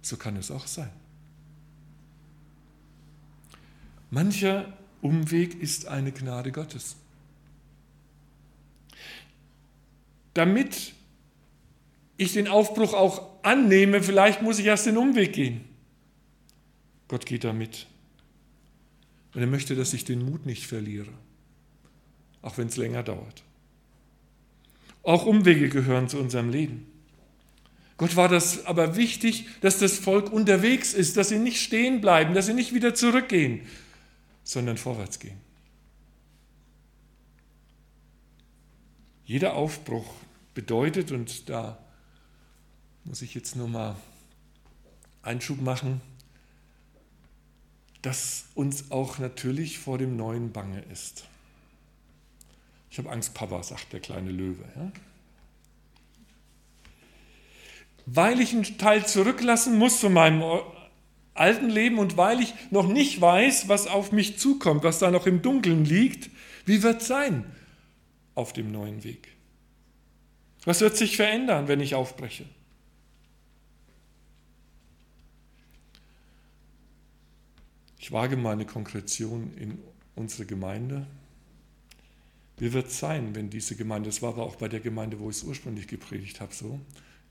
So 0.00 0.16
kann 0.16 0.36
es 0.36 0.50
auch 0.50 0.66
sein. 0.66 0.90
Mancher 4.10 4.72
Umweg 5.02 5.60
ist 5.60 5.86
eine 5.86 6.12
Gnade 6.12 6.50
Gottes. 6.50 6.96
Damit 10.32 10.94
ich 12.18 12.32
den 12.34 12.48
Aufbruch 12.48 12.92
auch 12.92 13.22
annehme, 13.42 14.02
vielleicht 14.02 14.42
muss 14.42 14.58
ich 14.58 14.66
erst 14.66 14.84
den 14.86 14.98
Umweg 14.98 15.32
gehen. 15.32 15.64
Gott 17.06 17.24
geht 17.24 17.44
da 17.44 17.54
mit. 17.54 17.86
Und 19.34 19.40
er 19.40 19.46
möchte, 19.46 19.74
dass 19.74 19.94
ich 19.94 20.04
den 20.04 20.24
Mut 20.24 20.44
nicht 20.44 20.66
verliere, 20.66 21.12
auch 22.42 22.58
wenn 22.58 22.68
es 22.68 22.76
länger 22.76 23.02
dauert. 23.02 23.44
Auch 25.04 25.24
Umwege 25.24 25.68
gehören 25.68 26.08
zu 26.08 26.18
unserem 26.18 26.50
Leben. 26.50 26.86
Gott 27.96 28.16
war 28.16 28.28
das 28.28 28.66
aber 28.66 28.96
wichtig, 28.96 29.46
dass 29.60 29.78
das 29.78 29.98
Volk 29.98 30.32
unterwegs 30.32 30.94
ist, 30.94 31.16
dass 31.16 31.30
sie 31.30 31.38
nicht 31.38 31.62
stehen 31.62 32.00
bleiben, 32.00 32.34
dass 32.34 32.46
sie 32.46 32.54
nicht 32.54 32.74
wieder 32.74 32.94
zurückgehen, 32.94 33.62
sondern 34.42 34.76
vorwärts 34.76 35.18
gehen. 35.18 35.38
Jeder 39.24 39.54
Aufbruch 39.54 40.14
bedeutet, 40.54 41.12
und 41.12 41.48
da 41.48 41.78
muss 43.08 43.22
ich 43.22 43.34
jetzt 43.34 43.56
nur 43.56 43.68
mal 43.68 43.96
Einschub 45.22 45.62
machen, 45.62 46.02
dass 48.02 48.44
uns 48.54 48.90
auch 48.90 49.18
natürlich 49.18 49.78
vor 49.78 49.96
dem 49.96 50.16
Neuen 50.16 50.52
bange 50.52 50.82
ist. 50.92 51.24
Ich 52.90 52.98
habe 52.98 53.10
Angst, 53.10 53.32
Papa, 53.32 53.62
sagt 53.62 53.94
der 53.94 54.00
kleine 54.00 54.30
Löwe. 54.30 54.62
Ja? 54.76 54.92
Weil 58.04 58.40
ich 58.40 58.52
einen 58.52 58.76
Teil 58.76 59.06
zurücklassen 59.06 59.78
muss 59.78 59.98
von 60.00 60.12
meinem 60.12 60.42
alten 61.32 61.70
Leben 61.70 61.98
und 61.98 62.18
weil 62.18 62.40
ich 62.40 62.52
noch 62.70 62.88
nicht 62.88 63.20
weiß, 63.20 63.68
was 63.68 63.86
auf 63.86 64.12
mich 64.12 64.38
zukommt, 64.38 64.84
was 64.84 64.98
da 64.98 65.10
noch 65.10 65.26
im 65.26 65.40
Dunkeln 65.40 65.86
liegt, 65.86 66.30
wie 66.66 66.82
wird 66.82 67.00
es 67.00 67.08
sein 67.08 67.44
auf 68.34 68.52
dem 68.52 68.70
neuen 68.70 69.02
Weg? 69.02 69.28
Was 70.64 70.82
wird 70.82 70.96
sich 70.96 71.16
verändern, 71.16 71.68
wenn 71.68 71.80
ich 71.80 71.94
aufbreche? 71.94 72.44
Ich 78.08 78.12
wage 78.12 78.38
mal 78.38 78.52
eine 78.52 78.64
Konkretion 78.64 79.52
in 79.58 79.76
unsere 80.14 80.46
Gemeinde? 80.46 81.06
Wie 82.56 82.72
wird 82.72 82.86
es 82.86 83.00
sein, 83.00 83.34
wenn 83.34 83.50
diese 83.50 83.76
Gemeinde, 83.76 84.08
das 84.08 84.22
war 84.22 84.30
aber 84.30 84.44
auch 84.44 84.56
bei 84.56 84.66
der 84.66 84.80
Gemeinde, 84.80 85.20
wo 85.20 85.28
ich 85.28 85.36
es 85.36 85.42
ursprünglich 85.42 85.88
gepredigt 85.88 86.40
habe, 86.40 86.54
so, 86.54 86.80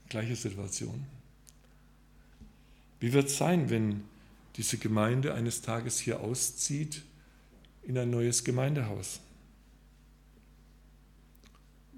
gleiche 0.07 0.35
Situation. 0.35 1.03
Wie 2.99 3.11
wird 3.11 3.25
es 3.25 3.39
sein, 3.39 3.71
wenn 3.71 4.03
diese 4.55 4.77
Gemeinde 4.77 5.33
eines 5.33 5.63
Tages 5.63 5.97
hier 5.97 6.19
auszieht 6.19 7.01
in 7.81 7.97
ein 7.97 8.11
neues 8.11 8.43
Gemeindehaus? 8.43 9.19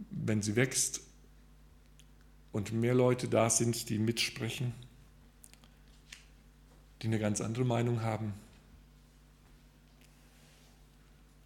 Wenn 0.10 0.42
sie 0.42 0.56
wächst 0.56 1.02
und 2.54 2.72
mehr 2.72 2.96
Leute 2.96 3.28
da 3.28 3.50
sind, 3.50 3.90
die 3.90 3.98
mitsprechen, 3.98 4.72
die 7.02 7.08
eine 7.08 7.20
ganz 7.20 7.42
andere 7.42 7.66
Meinung 7.66 8.04
haben, 8.04 8.32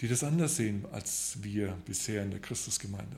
die 0.03 0.10
das 0.10 0.25
anders 0.25 0.57
sehen 0.57 0.86
als 0.91 1.38
wir 1.43 1.77
bisher 1.86 2.24
in 2.24 2.31
der 2.31 2.41
Christusgemeinde. 2.41 3.15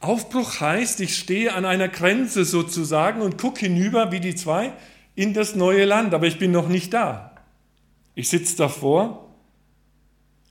Aufbruch 0.00 0.60
heißt, 0.60 1.00
ich 1.00 1.16
stehe 1.16 1.54
an 1.54 1.64
einer 1.64 1.88
Grenze 1.88 2.44
sozusagen 2.44 3.22
und 3.22 3.38
gucke 3.38 3.60
hinüber 3.60 4.12
wie 4.12 4.20
die 4.20 4.34
zwei 4.34 4.74
in 5.14 5.32
das 5.32 5.54
neue 5.54 5.86
Land, 5.86 6.12
aber 6.12 6.26
ich 6.26 6.38
bin 6.38 6.50
noch 6.50 6.68
nicht 6.68 6.92
da. 6.92 7.34
Ich 8.14 8.28
sitze 8.28 8.54
davor 8.58 9.34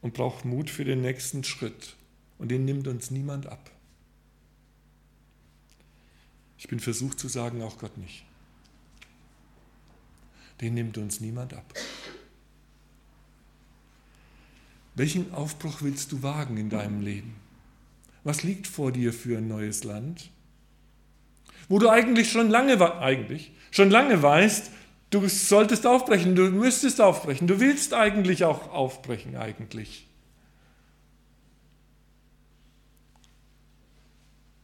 und 0.01 0.15
brauche 0.15 0.47
Mut 0.47 0.71
für 0.71 0.85
den 0.85 1.03
nächsten 1.03 1.43
Schritt 1.43 1.95
und 2.39 2.49
den 2.49 2.65
nimmt 2.65 2.87
uns 2.87 3.11
niemand 3.11 3.45
ab. 3.45 3.69
Ich 6.57 6.67
bin 6.67 6.79
versucht 6.79 7.19
zu 7.19 7.27
sagen, 7.27 7.61
auch 7.61 7.77
Gott 7.77 7.95
nicht. 7.99 8.25
Den 10.61 10.73
nimmt 10.73 10.97
uns 10.97 11.19
niemand 11.19 11.53
ab. 11.53 11.71
Welchen 14.95 15.33
Aufbruch 15.33 15.81
willst 15.81 16.11
du 16.11 16.21
wagen 16.21 16.57
in 16.57 16.69
deinem 16.69 17.01
Leben? 17.01 17.35
Was 18.23 18.43
liegt 18.43 18.67
vor 18.67 18.91
dir 18.91 19.11
für 19.11 19.39
ein 19.39 19.47
neues 19.47 19.83
Land? 19.83 20.29
Wo 21.67 21.79
du 21.79 21.89
eigentlich 21.89 22.31
schon 22.31 22.49
lange, 22.49 22.79
eigentlich, 22.99 23.51
schon 23.71 23.89
lange 23.89 24.21
weißt, 24.21 24.71
du 25.09 25.27
solltest 25.27 25.87
aufbrechen, 25.87 26.35
du 26.35 26.49
müsstest 26.49 27.01
aufbrechen, 27.01 27.47
du 27.47 27.59
willst 27.59 27.93
eigentlich 27.93 28.43
auch 28.43 28.71
aufbrechen, 28.71 29.35
eigentlich. 29.35 30.07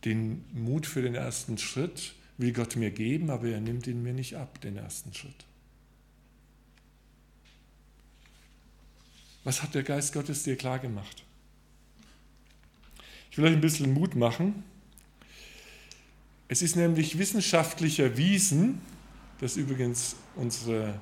Den 0.06 0.46
Mut 0.54 0.86
für 0.86 1.02
den 1.02 1.16
ersten 1.16 1.58
Schritt 1.58 2.14
will 2.38 2.54
Gott 2.54 2.76
mir 2.76 2.92
geben, 2.92 3.30
aber 3.30 3.50
er 3.50 3.60
nimmt 3.60 3.88
ihn 3.88 4.02
mir 4.02 4.14
nicht 4.14 4.36
ab, 4.36 4.62
den 4.62 4.78
ersten 4.78 5.14
Schritt. 5.14 5.49
Was 9.44 9.64
hat 9.64 9.74
der 9.74 9.84
Geist 9.84 10.14
Gottes 10.14 10.44
dir 10.44 10.56
klar 10.56 10.80
gemacht? 10.80 11.24
Ich 13.32 13.38
will 13.38 13.46
euch 13.46 13.54
ein 13.54 13.62
bisschen 13.62 13.94
Mut 13.94 14.16
machen. 14.16 14.64
Es 16.48 16.62
ist 16.62 16.76
nämlich 16.76 17.18
wissenschaftlich 17.18 18.00
erwiesen, 18.00 18.82
dass 19.40 19.56
übrigens 19.56 20.16
unsere 20.36 21.00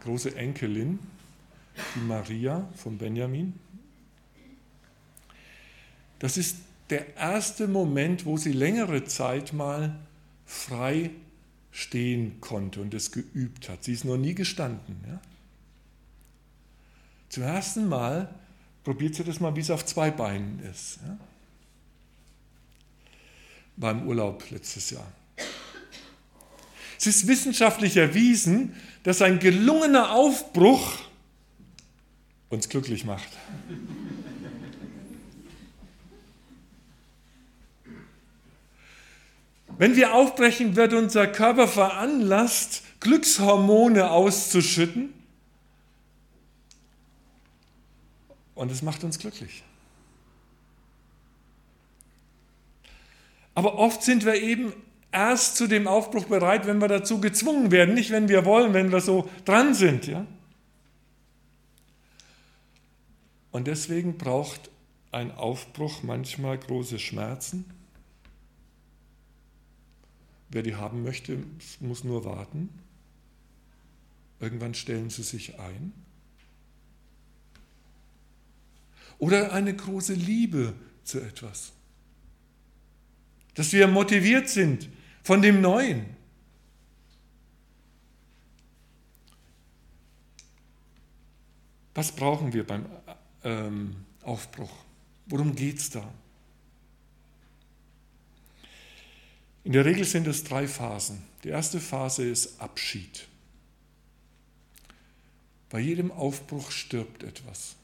große 0.00 0.36
Enkelin, 0.36 0.98
die 1.94 2.00
Maria 2.00 2.68
von 2.76 2.98
Benjamin, 2.98 3.54
das 6.18 6.36
ist 6.36 6.58
der 6.90 7.16
erste 7.16 7.66
Moment, 7.66 8.26
wo 8.26 8.36
sie 8.36 8.52
längere 8.52 9.04
Zeit 9.04 9.52
mal 9.52 9.98
frei 10.44 11.10
stehen 11.72 12.40
konnte 12.40 12.80
und 12.80 12.94
es 12.94 13.10
geübt 13.10 13.68
hat. 13.68 13.82
Sie 13.82 13.94
ist 13.94 14.04
noch 14.04 14.18
nie 14.18 14.34
gestanden. 14.34 15.02
Ja? 15.08 15.20
Zum 17.32 17.44
ersten 17.44 17.88
Mal 17.88 18.28
probiert 18.84 19.14
sie 19.14 19.24
das 19.24 19.40
mal, 19.40 19.56
wie 19.56 19.60
es 19.60 19.70
auf 19.70 19.86
zwei 19.86 20.10
Beinen 20.10 20.60
ist. 20.70 20.98
Ja? 21.02 21.16
Beim 23.74 24.06
Urlaub 24.06 24.44
letztes 24.50 24.90
Jahr. 24.90 25.10
Es 26.98 27.06
ist 27.06 27.26
wissenschaftlich 27.26 27.96
erwiesen, 27.96 28.76
dass 29.02 29.22
ein 29.22 29.38
gelungener 29.38 30.12
Aufbruch 30.12 30.98
uns 32.50 32.68
glücklich 32.68 33.06
macht. 33.06 33.28
Wenn 39.78 39.96
wir 39.96 40.12
aufbrechen, 40.12 40.76
wird 40.76 40.92
unser 40.92 41.26
Körper 41.28 41.66
veranlasst, 41.66 42.82
Glückshormone 43.00 44.10
auszuschütten 44.10 45.21
Und 48.54 48.70
es 48.70 48.82
macht 48.82 49.04
uns 49.04 49.18
glücklich. 49.18 49.64
Aber 53.54 53.78
oft 53.78 54.02
sind 54.02 54.24
wir 54.24 54.34
eben 54.34 54.72
erst 55.10 55.56
zu 55.56 55.66
dem 55.66 55.86
Aufbruch 55.86 56.24
bereit, 56.24 56.66
wenn 56.66 56.80
wir 56.80 56.88
dazu 56.88 57.20
gezwungen 57.20 57.70
werden, 57.70 57.94
nicht 57.94 58.10
wenn 58.10 58.28
wir 58.28 58.44
wollen, 58.44 58.72
wenn 58.72 58.92
wir 58.92 59.00
so 59.00 59.28
dran 59.44 59.74
sind. 59.74 60.06
Ja? 60.06 60.26
Und 63.50 63.66
deswegen 63.66 64.16
braucht 64.16 64.70
ein 65.10 65.30
Aufbruch 65.32 66.02
manchmal 66.02 66.58
große 66.58 66.98
Schmerzen. 66.98 67.66
Wer 70.48 70.62
die 70.62 70.74
haben 70.74 71.02
möchte, 71.02 71.38
muss 71.80 72.04
nur 72.04 72.24
warten. 72.24 72.70
Irgendwann 74.40 74.74
stellen 74.74 75.10
sie 75.10 75.22
sich 75.22 75.58
ein. 75.60 75.92
Oder 79.22 79.52
eine 79.52 79.72
große 79.72 80.14
Liebe 80.14 80.74
zu 81.04 81.20
etwas. 81.20 81.70
Dass 83.54 83.72
wir 83.72 83.86
motiviert 83.86 84.48
sind 84.48 84.88
von 85.22 85.40
dem 85.40 85.60
Neuen. 85.60 86.06
Was 91.94 92.10
brauchen 92.10 92.52
wir 92.52 92.66
beim 92.66 92.84
ähm, 93.44 93.94
Aufbruch? 94.22 94.72
Worum 95.26 95.54
geht 95.54 95.78
es 95.78 95.90
da? 95.90 96.12
In 99.62 99.72
der 99.72 99.84
Regel 99.84 100.04
sind 100.04 100.26
es 100.26 100.42
drei 100.42 100.66
Phasen. 100.66 101.22
Die 101.44 101.50
erste 101.50 101.78
Phase 101.78 102.28
ist 102.28 102.60
Abschied. 102.60 103.28
Bei 105.70 105.78
jedem 105.78 106.10
Aufbruch 106.10 106.72
stirbt 106.72 107.22
etwas. 107.22 107.76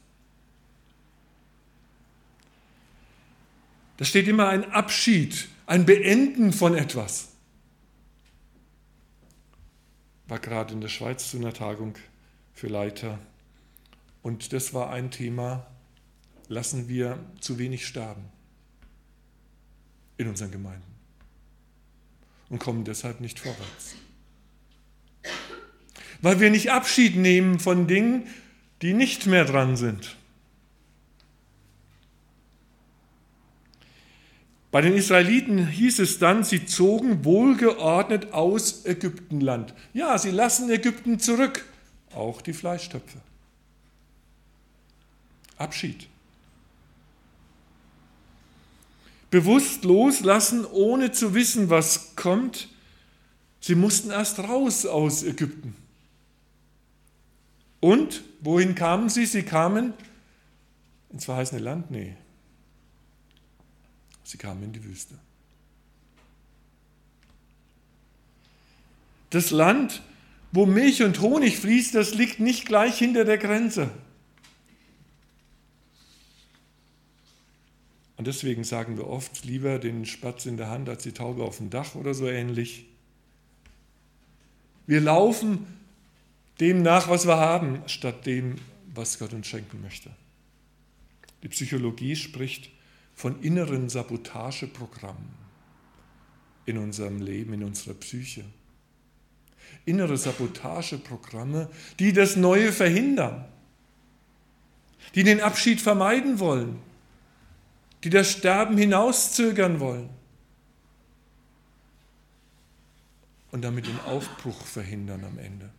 Da 3.99 4.05
steht 4.05 4.29
immer 4.29 4.47
ein 4.47 4.71
Abschied, 4.71 5.49
ein 5.65 5.85
Beenden 5.85 6.53
von 6.53 6.73
etwas. 6.73 7.33
War 10.25 10.39
gerade 10.39 10.73
in 10.73 10.79
der 10.79 10.87
Schweiz 10.87 11.29
zu 11.29 11.37
einer 11.37 11.51
Tagung 11.51 11.95
für 12.53 12.67
Leiter. 12.67 13.19
Und 14.21 14.53
das 14.53 14.73
war 14.73 14.91
ein 14.91 15.11
Thema, 15.11 15.67
lassen 16.47 16.87
wir 16.87 17.19
zu 17.41 17.59
wenig 17.59 17.85
sterben 17.85 18.23
in 20.15 20.29
unseren 20.29 20.51
Gemeinden 20.51 20.95
und 22.47 22.59
kommen 22.59 22.85
deshalb 22.85 23.19
nicht 23.19 23.37
vorwärts. 23.37 23.95
Weil 26.21 26.39
wir 26.39 26.51
nicht 26.51 26.71
Abschied 26.71 27.17
nehmen 27.17 27.59
von 27.59 27.85
Dingen, 27.85 28.27
die 28.81 28.93
nicht 28.93 29.25
mehr 29.25 29.43
dran 29.43 29.75
sind. 29.75 30.15
Bei 34.71 34.81
den 34.81 34.93
Israeliten 34.93 35.67
hieß 35.67 35.99
es 35.99 36.19
dann, 36.19 36.43
sie 36.43 36.65
zogen 36.65 37.25
wohlgeordnet 37.25 38.33
aus 38.33 38.85
Ägyptenland. 38.85 39.73
Ja, 39.93 40.17
sie 40.17 40.29
lassen 40.29 40.69
Ägypten 40.69 41.19
zurück, 41.19 41.65
auch 42.13 42.41
die 42.41 42.53
Fleischtöpfe. 42.53 43.19
Abschied. 45.57 46.07
Bewusst 49.31 49.83
loslassen, 49.83 50.65
ohne 50.65 51.11
zu 51.11 51.33
wissen, 51.33 51.69
was 51.69 52.15
kommt. 52.15 52.69
Sie 53.59 53.75
mussten 53.75 54.11
erst 54.11 54.39
raus 54.39 54.85
aus 54.85 55.23
Ägypten. 55.23 55.75
Und 57.79 58.23
wohin 58.41 58.75
kamen 58.75 59.09
sie? 59.09 59.25
Sie 59.25 59.43
kamen 59.43 59.93
ins 61.09 61.25
verheißene 61.25 61.61
Land? 61.61 61.91
Nee, 61.91 62.15
Sie 64.29 64.37
kamen 64.37 64.61
in 64.61 64.73
die 64.73 64.83
Wüste. 64.83 65.15
Das 69.31 69.49
Land, 69.49 70.03
wo 70.51 70.67
Milch 70.67 71.01
und 71.01 71.19
Honig 71.19 71.57
fließt, 71.57 71.95
das 71.95 72.13
liegt 72.13 72.39
nicht 72.39 72.67
gleich 72.67 72.99
hinter 72.99 73.25
der 73.25 73.39
Grenze. 73.39 73.89
Und 78.17 78.27
deswegen 78.27 78.63
sagen 78.63 78.97
wir 78.97 79.07
oft 79.07 79.45
lieber 79.45 79.79
den 79.79 80.05
Spatz 80.05 80.45
in 80.45 80.57
der 80.57 80.69
Hand 80.69 80.89
als 80.89 81.01
die 81.01 81.11
Taube 81.11 81.43
auf 81.43 81.57
dem 81.57 81.71
Dach 81.71 81.95
oder 81.95 82.13
so 82.13 82.27
ähnlich. 82.27 82.85
Wir 84.85 85.01
laufen 85.01 85.65
dem 86.59 86.83
nach, 86.83 87.09
was 87.09 87.25
wir 87.25 87.37
haben, 87.37 87.81
statt 87.87 88.27
dem, 88.27 88.57
was 88.93 89.17
Gott 89.17 89.33
uns 89.33 89.47
schenken 89.47 89.81
möchte. 89.81 90.11
Die 91.41 91.47
Psychologie 91.47 92.15
spricht 92.15 92.69
von 93.19 93.41
inneren 93.41 93.89
Sabotageprogrammen 93.89 95.27
in 96.65 96.77
unserem 96.77 97.21
Leben, 97.21 97.51
in 97.51 97.65
unserer 97.65 97.93
Psyche. 97.95 98.45
Innere 99.83 100.15
Sabotageprogramme, 100.15 101.69
die 101.99 102.13
das 102.13 102.37
Neue 102.37 102.71
verhindern, 102.71 103.43
die 105.15 105.23
den 105.23 105.41
Abschied 105.41 105.81
vermeiden 105.81 106.39
wollen, 106.39 106.79
die 108.05 108.09
das 108.09 108.31
Sterben 108.31 108.77
hinauszögern 108.77 109.81
wollen 109.81 110.09
und 113.51 113.63
damit 113.63 113.85
den 113.85 113.99
Aufbruch 114.05 114.61
verhindern 114.61 115.25
am 115.25 115.37
Ende. 115.39 115.69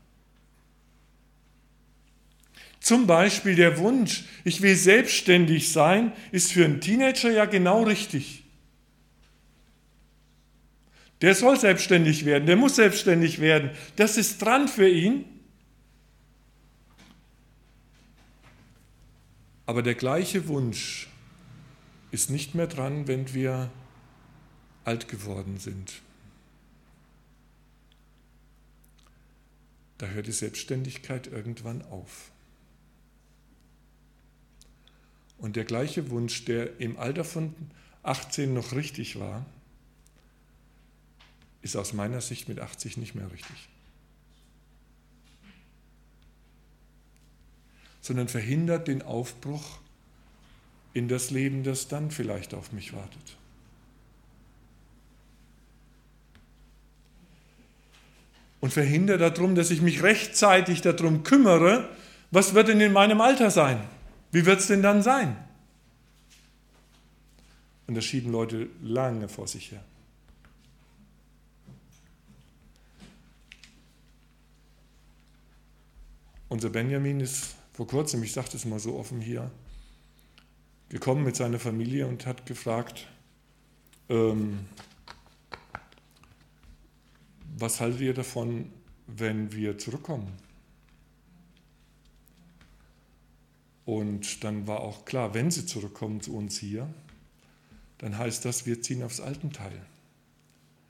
Zum 2.81 3.07
Beispiel 3.07 3.55
der 3.55 3.79
Wunsch, 3.79 4.25
ich 4.43 4.63
will 4.63 4.75
selbstständig 4.75 5.71
sein, 5.71 6.13
ist 6.33 6.53
für 6.53 6.65
einen 6.65 6.81
Teenager 6.81 7.31
ja 7.31 7.45
genau 7.45 7.83
richtig. 7.83 8.45
Der 11.21 11.35
soll 11.35 11.61
selbstständig 11.61 12.25
werden, 12.25 12.47
der 12.47 12.57
muss 12.57 12.77
selbstständig 12.77 13.41
werden. 13.41 13.71
Das 13.97 14.17
ist 14.17 14.41
dran 14.41 14.67
für 14.69 14.89
ihn. 14.89 15.27
Aber 19.67 19.83
der 19.83 19.95
gleiche 19.95 20.49
Wunsch 20.49 21.09
ist 22.11 22.31
nicht 22.31 22.55
mehr 22.55 22.67
dran, 22.67 23.07
wenn 23.07 23.35
wir 23.35 23.71
alt 24.85 25.09
geworden 25.09 25.59
sind. 25.59 26.01
Da 29.99 30.07
hört 30.07 30.27
die 30.27 30.33
Selbstständigkeit 30.33 31.27
irgendwann 31.27 31.83
auf. 31.83 32.31
Und 35.41 35.57
der 35.57 35.65
gleiche 35.65 36.11
Wunsch, 36.11 36.45
der 36.45 36.79
im 36.81 36.99
Alter 36.99 37.25
von 37.25 37.55
18 38.03 38.53
noch 38.53 38.73
richtig 38.73 39.19
war, 39.19 39.45
ist 41.63 41.77
aus 41.77 41.93
meiner 41.93 42.21
Sicht 42.21 42.49
mit 42.49 42.61
80 42.61 42.99
nicht 42.99 43.15
mehr 43.15 43.31
richtig. 43.33 43.69
Sondern 48.03 48.29
verhindert 48.29 48.87
den 48.87 49.03
Aufbruch 49.03 49.79
in 50.93 51.09
das 51.09 51.31
Leben, 51.31 51.65
das 51.65 51.89
dann 51.89 52.11
vielleicht 52.11 52.53
auf 52.55 52.73
mich 52.73 52.93
wartet. 52.93 53.37
Und 58.61 58.75
verhindert 58.75 59.23
darum, 59.23 59.55
dass 59.55 59.71
ich 59.71 59.81
mich 59.81 60.03
rechtzeitig 60.03 60.83
darum 60.83 61.23
kümmere, 61.23 61.89
was 62.31 62.53
wird 62.53 62.69
denn 62.69 62.81
in 62.81 62.93
meinem 62.93 63.23
Alter 63.23 63.51
sein? 63.51 63.83
Wie 64.33 64.47
wird 64.47 64.61
es 64.61 64.69
denn 64.69 64.83
dann 64.83 65.03
sein? 65.03 65.37
Und 67.87 67.97
das 67.97 68.05
schieben 68.05 68.31
Leute 68.31 68.69
lange 68.81 69.29
vor 69.29 69.49
sich 69.49 69.73
her. 69.73 69.85
Unser 76.49 76.71
Benjamin 76.71 77.21
ist 77.21 77.55
vor 77.73 77.87
kurzem, 77.87 78.23
ich 78.23 78.33
sage 78.33 78.49
das 78.53 78.65
mal 78.65 78.79
so 78.79 78.97
offen 78.97 79.21
hier, 79.21 79.51
gekommen 80.89 81.25
mit 81.25 81.37
seiner 81.37 81.59
Familie 81.59 82.07
und 82.07 82.27
hat 82.27 82.45
gefragt, 82.47 83.07
ähm, 84.09 84.67
was 87.57 87.81
haltet 87.81 88.01
ihr 88.01 88.15
davon, 88.15 88.73
wenn 89.07 89.53
wir 89.53 89.79
zurückkommen? 89.79 90.33
Und 93.85 94.45
dann 94.45 94.67
war 94.67 94.81
auch 94.81 95.05
klar, 95.05 95.35
wenn 95.35 95.51
sie 95.51 95.67
zurückkommen 95.67 96.21
zu 96.21 96.37
uns 96.37 96.59
hier, 96.59 96.89
dann 97.99 98.17
heißt 98.17 98.45
das, 98.45 98.67
wir 98.67 98.81
ziehen 98.81 99.03
aufs 99.03 99.21
Altenteil. 99.21 99.81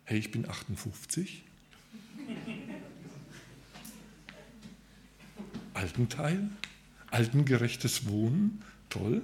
Hey, 0.05 0.19
ich 0.19 0.31
bin 0.31 0.49
58. 0.49 1.43
Altenteil? 5.75 6.51
Altengerechtes 7.11 8.09
Wohnen? 8.09 8.63
Toll. 8.89 9.23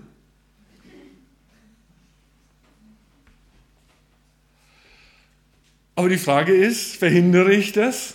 Aber 5.95 6.09
die 6.09 6.19
Frage 6.19 6.55
ist, 6.55 6.97
verhindere 6.97 7.55
ich 7.55 7.73
das? 7.73 8.15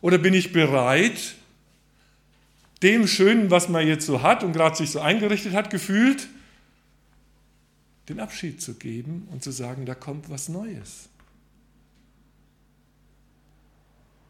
Oder 0.00 0.18
bin 0.18 0.34
ich 0.34 0.52
bereit, 0.52 1.34
dem 2.82 3.06
Schönen, 3.06 3.50
was 3.50 3.68
man 3.68 3.86
jetzt 3.86 4.06
so 4.06 4.22
hat 4.22 4.42
und 4.42 4.52
gerade 4.52 4.76
sich 4.76 4.90
so 4.90 5.00
eingerichtet 5.00 5.52
hat, 5.54 5.70
gefühlt, 5.70 6.28
den 8.08 8.20
Abschied 8.20 8.60
zu 8.60 8.74
geben 8.74 9.26
und 9.32 9.42
zu 9.42 9.50
sagen, 9.50 9.86
da 9.86 9.94
kommt 9.94 10.30
was 10.30 10.48
Neues. 10.48 11.08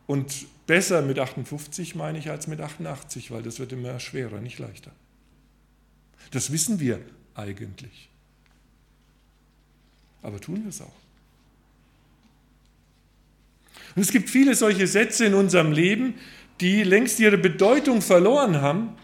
Und 0.06 0.46
besser 0.66 1.02
mit 1.02 1.18
58 1.18 1.94
meine 1.94 2.18
ich 2.18 2.30
als 2.30 2.46
mit 2.46 2.60
88, 2.60 3.30
weil 3.30 3.42
das 3.42 3.58
wird 3.58 3.72
immer 3.72 3.98
schwerer, 3.98 4.40
nicht 4.40 4.58
leichter. 4.58 4.92
Das 6.30 6.52
wissen 6.52 6.80
wir 6.80 7.00
eigentlich. 7.34 8.08
Aber 10.22 10.40
tun 10.40 10.62
wir 10.62 10.68
es 10.68 10.80
auch. 10.80 10.92
Und 13.94 14.02
es 14.02 14.10
gibt 14.10 14.28
viele 14.28 14.54
solche 14.54 14.86
Sätze 14.86 15.26
in 15.26 15.34
unserem 15.34 15.72
Leben, 15.72 16.14
die 16.60 16.82
längst 16.82 17.20
ihre 17.20 17.38
Bedeutung 17.38 18.02
verloren 18.02 18.60
haben 18.60 18.96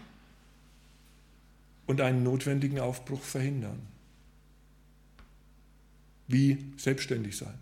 und 1.85 2.01
einen 2.01 2.23
notwendigen 2.23 2.79
Aufbruch 2.79 3.21
verhindern. 3.21 3.79
Wie 6.27 6.57
selbstständig 6.77 7.37
sein. 7.37 7.53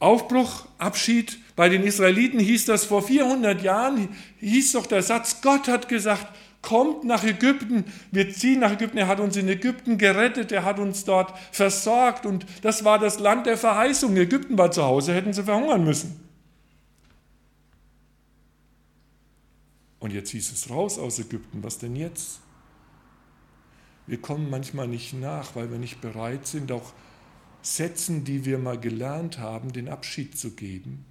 Aufbruch, 0.00 0.66
Abschied. 0.78 1.38
Bei 1.56 1.68
den 1.68 1.82
Israeliten 1.82 2.38
hieß 2.38 2.66
das 2.66 2.84
vor 2.84 3.02
400 3.02 3.62
Jahren, 3.62 4.08
hieß 4.38 4.72
doch 4.72 4.86
der 4.86 5.02
Satz, 5.02 5.40
Gott 5.42 5.66
hat 5.66 5.88
gesagt, 5.88 6.37
kommt 6.62 7.04
nach 7.04 7.24
Ägypten, 7.24 7.84
wir 8.10 8.32
ziehen 8.32 8.60
nach 8.60 8.72
Ägypten, 8.72 8.98
er 8.98 9.08
hat 9.08 9.20
uns 9.20 9.36
in 9.36 9.48
Ägypten 9.48 9.96
gerettet, 9.98 10.52
er 10.52 10.64
hat 10.64 10.78
uns 10.78 11.04
dort 11.04 11.38
versorgt 11.52 12.26
und 12.26 12.46
das 12.62 12.84
war 12.84 12.98
das 12.98 13.18
Land 13.18 13.46
der 13.46 13.56
Verheißung. 13.56 14.16
Ägypten 14.16 14.58
war 14.58 14.70
zu 14.70 14.82
Hause, 14.82 15.14
hätten 15.14 15.32
sie 15.32 15.44
verhungern 15.44 15.84
müssen. 15.84 16.20
Und 20.00 20.12
jetzt 20.12 20.30
hieß 20.30 20.52
es 20.52 20.70
raus 20.70 20.98
aus 20.98 21.18
Ägypten, 21.18 21.62
was 21.62 21.78
denn 21.78 21.96
jetzt? 21.96 22.40
Wir 24.06 24.20
kommen 24.20 24.48
manchmal 24.48 24.88
nicht 24.88 25.12
nach, 25.12 25.54
weil 25.54 25.70
wir 25.70 25.78
nicht 25.78 26.00
bereit 26.00 26.46
sind, 26.46 26.72
auch 26.72 26.92
Sätzen, 27.62 28.24
die 28.24 28.44
wir 28.44 28.58
mal 28.58 28.78
gelernt 28.78 29.38
haben, 29.38 29.72
den 29.72 29.88
Abschied 29.88 30.38
zu 30.38 30.52
geben, 30.52 31.04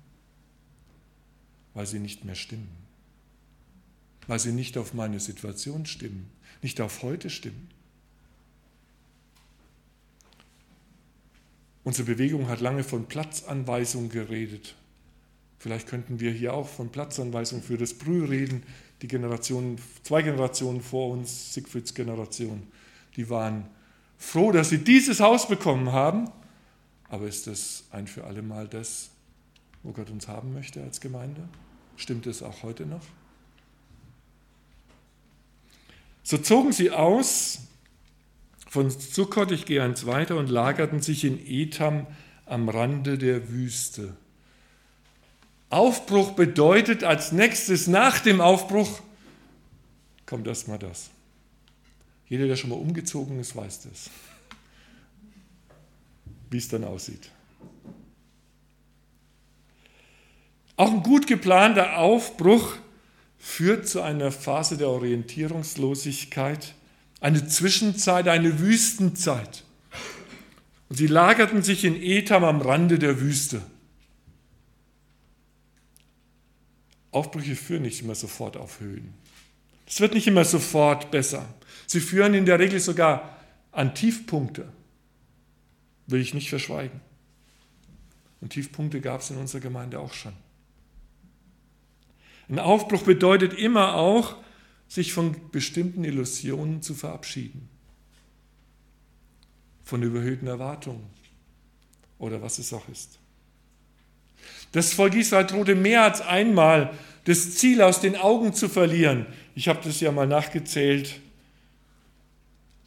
weil 1.73 1.85
sie 1.85 1.99
nicht 1.99 2.25
mehr 2.25 2.35
stimmen 2.35 2.86
weil 4.27 4.39
sie 4.39 4.51
nicht 4.51 4.77
auf 4.77 4.93
meine 4.93 5.19
Situation 5.19 5.85
stimmen, 5.85 6.29
nicht 6.61 6.81
auf 6.81 7.01
heute 7.01 7.29
stimmen. 7.29 7.69
Unsere 11.83 12.05
Bewegung 12.05 12.49
hat 12.49 12.59
lange 12.59 12.83
von 12.83 13.05
Platzanweisung 13.05 14.09
geredet. 14.09 14.75
Vielleicht 15.57 15.87
könnten 15.87 16.19
wir 16.19 16.31
hier 16.31 16.53
auch 16.53 16.67
von 16.67 16.89
Platzanweisung 16.89 17.63
für 17.63 17.77
das 17.77 17.93
Brüh 17.93 18.25
reden. 18.25 18.63
Die 19.01 19.07
Generationen, 19.07 19.77
zwei 20.03 20.21
Generationen 20.21 20.81
vor 20.81 21.11
uns, 21.11 21.53
Siegfrieds 21.53 21.93
Generation, 21.93 22.63
die 23.15 23.29
waren 23.29 23.67
froh, 24.17 24.51
dass 24.51 24.69
sie 24.69 24.79
dieses 24.79 25.19
Haus 25.19 25.47
bekommen 25.47 25.93
haben. 25.93 26.29
Aber 27.09 27.27
ist 27.27 27.47
das 27.47 27.85
ein 27.91 28.07
für 28.07 28.25
alle 28.25 28.41
Mal 28.41 28.67
das, 28.67 29.09
wo 29.81 29.93
Gott 29.93 30.09
uns 30.09 30.27
haben 30.27 30.53
möchte 30.53 30.83
als 30.83 30.99
Gemeinde? 30.99 31.47
Stimmt 31.95 32.27
es 32.27 32.43
auch 32.43 32.63
heute 32.63 32.85
noch? 32.85 33.01
So 36.27 36.37
zogen 36.37 36.73
sie 36.73 36.91
aus 36.91 37.59
von 38.67 38.89
Sukkot, 38.89 39.53
ich 39.53 39.63
gehe 39.63 39.81
eins 39.81 40.05
weiter, 40.05 40.35
und 40.35 40.49
lagerten 40.49 41.01
sich 41.01 41.23
in 41.23 41.39
Etam 41.39 42.05
am 42.45 42.67
Rande 42.67 43.17
der 43.17 43.47
Wüste. 43.47 44.17
Aufbruch 45.69 46.31
bedeutet 46.31 47.05
als 47.05 47.31
nächstes 47.31 47.87
nach 47.87 48.19
dem 48.19 48.41
Aufbruch 48.41 48.99
kommt 50.25 50.47
erstmal 50.47 50.79
das. 50.79 51.11
Jeder, 52.27 52.47
der 52.47 52.57
schon 52.57 52.71
mal 52.71 52.75
umgezogen 52.75 53.39
ist, 53.39 53.55
weiß 53.55 53.83
das, 53.83 54.09
wie 56.49 56.57
es 56.57 56.67
dann 56.67 56.83
aussieht. 56.83 57.31
Auch 60.75 60.91
ein 60.91 61.03
gut 61.03 61.25
geplanter 61.25 61.99
Aufbruch 61.99 62.75
führt 63.47 63.87
zu 63.87 64.01
einer 64.01 64.31
Phase 64.31 64.75
der 64.75 64.89
Orientierungslosigkeit, 64.89 66.75
eine 67.21 67.47
Zwischenzeit, 67.47 68.27
eine 68.27 68.59
Wüstenzeit. 68.59 69.63
Und 70.89 70.97
sie 70.97 71.07
lagerten 71.07 71.63
sich 71.63 71.85
in 71.85 71.95
Etam 71.95 72.43
am 72.43 72.61
Rande 72.61 72.99
der 72.99 73.21
Wüste. 73.21 73.61
Aufbrüche 77.11 77.55
führen 77.55 77.83
nicht 77.83 78.01
immer 78.01 78.15
sofort 78.15 78.57
auf 78.57 78.81
Höhen. 78.81 79.13
Es 79.87 80.01
wird 80.01 80.13
nicht 80.13 80.27
immer 80.27 80.43
sofort 80.43 81.09
besser. 81.09 81.47
Sie 81.87 82.01
führen 82.01 82.33
in 82.33 82.45
der 82.45 82.59
Regel 82.59 82.81
sogar 82.81 83.39
an 83.71 83.95
Tiefpunkte. 83.95 84.67
Will 86.05 86.19
ich 86.19 86.33
nicht 86.33 86.49
verschweigen. 86.49 86.99
Und 88.41 88.49
Tiefpunkte 88.49 88.99
gab 88.99 89.21
es 89.21 89.31
in 89.31 89.37
unserer 89.37 89.61
Gemeinde 89.61 89.99
auch 89.99 90.13
schon. 90.13 90.33
Ein 92.49 92.59
Aufbruch 92.59 93.03
bedeutet 93.03 93.53
immer 93.53 93.95
auch, 93.95 94.37
sich 94.87 95.11
von 95.11 95.35
bestimmten 95.51 96.03
Illusionen 96.03 96.81
zu 96.81 96.93
verabschieden. 96.93 97.67
Von 99.83 100.01
überhöhten 100.03 100.47
Erwartungen 100.47 101.05
oder 102.19 102.41
was 102.41 102.59
es 102.59 102.73
auch 102.73 102.87
ist. 102.89 103.19
Das 104.71 104.93
Volk 104.93 105.15
Israel 105.15 105.45
drohte 105.45 105.75
mehr 105.75 106.03
als 106.03 106.21
einmal, 106.21 106.93
das 107.25 107.55
Ziel 107.55 107.81
aus 107.81 107.99
den 107.99 108.15
Augen 108.15 108.53
zu 108.53 108.69
verlieren. 108.69 109.25
Ich 109.55 109.67
habe 109.67 109.79
das 109.83 109.99
ja 109.99 110.11
mal 110.11 110.27
nachgezählt, 110.27 111.19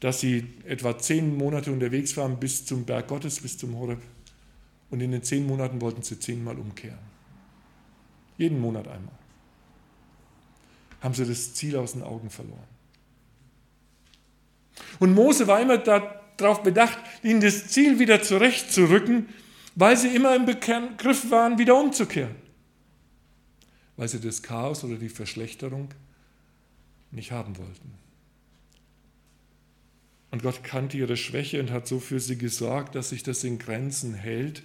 dass 0.01 0.20
sie 0.20 0.46
etwa 0.64 0.99
zehn 0.99 1.37
Monate 1.37 1.70
unterwegs 1.70 2.16
waren 2.16 2.40
bis 2.40 2.64
zum 2.64 2.85
Berg 2.85 3.09
Gottes, 3.09 3.40
bis 3.40 3.59
zum 3.59 3.79
Horeb. 3.79 4.01
Und 4.90 5.01
in 5.01 5.12
den 5.12 5.23
zehn 5.23 5.46
Monaten 5.46 5.81
wollten 5.81 6.03
sie 6.03 6.18
zehnmal 6.18 6.59
umkehren. 6.59 6.99
Jeden 8.38 8.61
Monat 8.61 8.88
einmal. 8.88 9.19
Haben 11.00 11.14
sie 11.14 11.24
das 11.24 11.54
Ziel 11.54 11.76
aus 11.76 11.92
den 11.92 12.02
Augen 12.02 12.30
verloren. 12.30 12.68
Und 14.98 15.14
Mose 15.14 15.46
war 15.46 15.60
immer 15.60 15.78
darauf 15.78 16.62
bedacht, 16.62 16.98
ihnen 17.22 17.40
das 17.40 17.68
Ziel 17.68 17.98
wieder 17.98 18.22
zurechtzurücken, 18.22 19.28
weil 19.74 19.96
sie 19.96 20.14
immer 20.14 20.34
im 20.34 20.46
Begriff 20.46 21.30
waren, 21.30 21.58
wieder 21.58 21.78
umzukehren. 21.78 22.34
Weil 23.96 24.08
sie 24.08 24.20
das 24.20 24.42
Chaos 24.42 24.84
oder 24.84 24.96
die 24.96 25.08
Verschlechterung 25.08 25.88
nicht 27.10 27.32
haben 27.32 27.56
wollten. 27.58 27.94
Und 30.30 30.42
Gott 30.42 30.62
kannte 30.62 30.96
ihre 30.96 31.16
Schwäche 31.16 31.60
und 31.60 31.70
hat 31.70 31.88
so 31.88 31.98
für 31.98 32.20
sie 32.20 32.38
gesorgt, 32.38 32.94
dass 32.94 33.10
sich 33.10 33.22
das 33.22 33.42
in 33.42 33.58
Grenzen 33.58 34.14
hält 34.14 34.62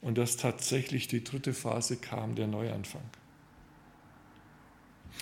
und 0.00 0.18
dass 0.18 0.36
tatsächlich 0.36 1.08
die 1.08 1.22
dritte 1.22 1.54
Phase 1.54 1.96
kam, 1.96 2.34
der 2.34 2.48
Neuanfang. 2.48 3.04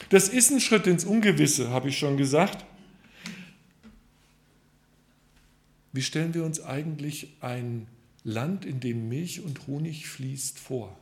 Das 0.08 0.28
ist 0.28 0.50
ein 0.50 0.60
Schritt 0.60 0.86
ins 0.86 1.04
Ungewisse, 1.04 1.70
habe 1.70 1.88
ich 1.88 1.98
schon 1.98 2.16
gesagt. 2.16 2.64
Wie 5.92 6.02
stellen 6.02 6.34
wir 6.34 6.44
uns 6.44 6.60
eigentlich 6.60 7.36
ein 7.40 7.86
Land, 8.24 8.64
in 8.64 8.80
dem 8.80 9.08
Milch 9.08 9.42
und 9.42 9.66
Honig 9.66 10.06
fließt, 10.06 10.58
vor? 10.58 10.96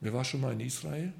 Wer 0.00 0.12
war 0.12 0.24
schon 0.24 0.40
mal 0.40 0.52
in 0.52 0.60
Israel? 0.60 1.12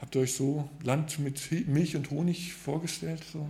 Habt 0.00 0.14
ihr 0.14 0.22
euch 0.22 0.34
so 0.34 0.68
Land 0.82 1.18
mit 1.18 1.40
Milch 1.68 1.96
und 1.96 2.10
Honig 2.10 2.52
vorgestellt? 2.52 3.22
So? 3.32 3.48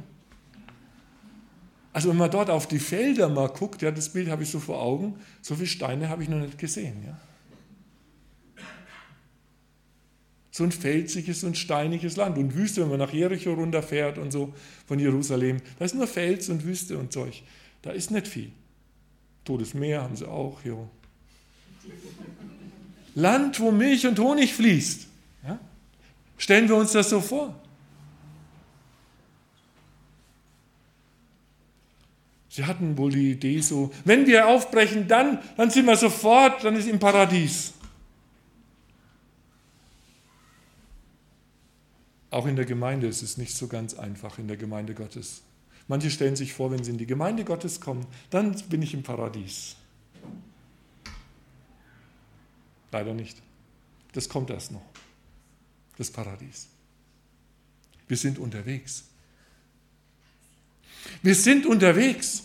Also 1.93 2.09
wenn 2.09 2.17
man 2.17 2.31
dort 2.31 2.51
auf 2.51 2.69
die 2.69 2.79
Felder 2.79 3.29
mal 3.29 3.49
guckt, 3.49 3.83
ja, 3.83 3.91
das 3.91 4.11
Bild 4.11 4.29
habe 4.29 4.43
ich 4.45 4.51
so 4.51 4.61
vor 4.61 4.81
Augen, 4.81 5.19
so 5.41 5.55
viele 5.55 5.67
Steine 5.67 6.09
habe 6.09 6.23
ich 6.23 6.29
noch 6.29 6.39
nicht 6.39 6.59
gesehen. 6.59 7.03
Ja. 7.05 7.19
So 10.53 10.65
ein 10.65 10.71
felsiges 10.71 11.45
und 11.45 11.57
steiniges 11.57 12.17
Land 12.17 12.37
und 12.37 12.55
Wüste, 12.55 12.83
wenn 12.83 12.91
man 12.91 12.99
nach 12.99 13.13
Jericho 13.13 13.55
runterfährt 13.55 14.19
und 14.19 14.31
so 14.31 14.53
von 14.87 14.99
Jerusalem, 14.99 15.63
da 15.79 15.87
ist 15.87 15.95
nur 15.95 16.07
Fels 16.07 16.51
und 16.51 16.65
Wüste 16.65 16.99
und 16.99 17.11
Zeug. 17.11 17.43
Da 17.81 17.91
ist 17.91 18.11
nicht 18.11 18.29
viel. 18.29 18.53
Totes 19.45 19.73
Meer 19.73 20.03
haben 20.03 20.15
sie 20.15 20.29
auch. 20.29 20.63
Jo. 20.63 20.89
Land, 23.15 23.59
wo 23.61 23.71
Milch 23.73 24.07
und 24.07 24.19
Honig 24.19 24.53
fließt. 24.53 25.07
Ja? 25.47 25.59
Stellen 26.37 26.69
wir 26.69 26.77
uns 26.77 26.93
das 26.93 27.09
so 27.09 27.21
vor. 27.21 27.59
Sie 32.51 32.67
hatten 32.67 32.99
wohl 32.99 33.11
die 33.11 33.31
Idee 33.33 33.61
so, 33.61 33.91
wenn 34.05 34.27
wir 34.27 34.47
aufbrechen, 34.47 35.09
dann, 35.09 35.39
dann 35.57 35.71
sind 35.71 35.87
wir 35.87 35.97
sofort, 35.97 36.63
dann 36.63 36.77
ist 36.77 36.87
im 36.87 36.99
Paradies. 36.99 37.73
Auch 42.33 42.47
in 42.47 42.57
der 42.57 42.65
Gemeinde 42.65 43.07
ist 43.07 43.21
es 43.21 43.37
nicht 43.37 43.55
so 43.55 43.69
ganz 43.69 43.93
einfach, 43.93 44.39
in 44.39 44.49
der 44.49 44.57
Gemeinde 44.57 44.95
Gottes. 44.95 45.43
Manche 45.87 46.11
stellen 46.11 46.35
sich 46.35 46.55
vor, 46.55 46.71
wenn 46.71 46.83
sie 46.83 46.91
in 46.91 46.97
die 46.97 47.07
Gemeinde 47.07 47.45
Gottes 47.45 47.79
kommen, 47.79 48.07
dann 48.31 48.57
bin 48.71 48.81
ich 48.81 48.95
im 48.95 49.03
Paradies. 49.03 49.77
Leider 52.91 53.13
nicht. 53.13 53.37
Das 54.15 54.31
kommt 54.31 54.49
erst 54.49 54.73
noch. 54.73 54.81
Das 55.99 56.11
Paradies. 56.11 56.69
Wir 58.09 58.17
sind 58.17 58.39
unterwegs. 58.39 59.05
Wir 61.23 61.35
sind 61.35 61.67
unterwegs. 61.67 62.45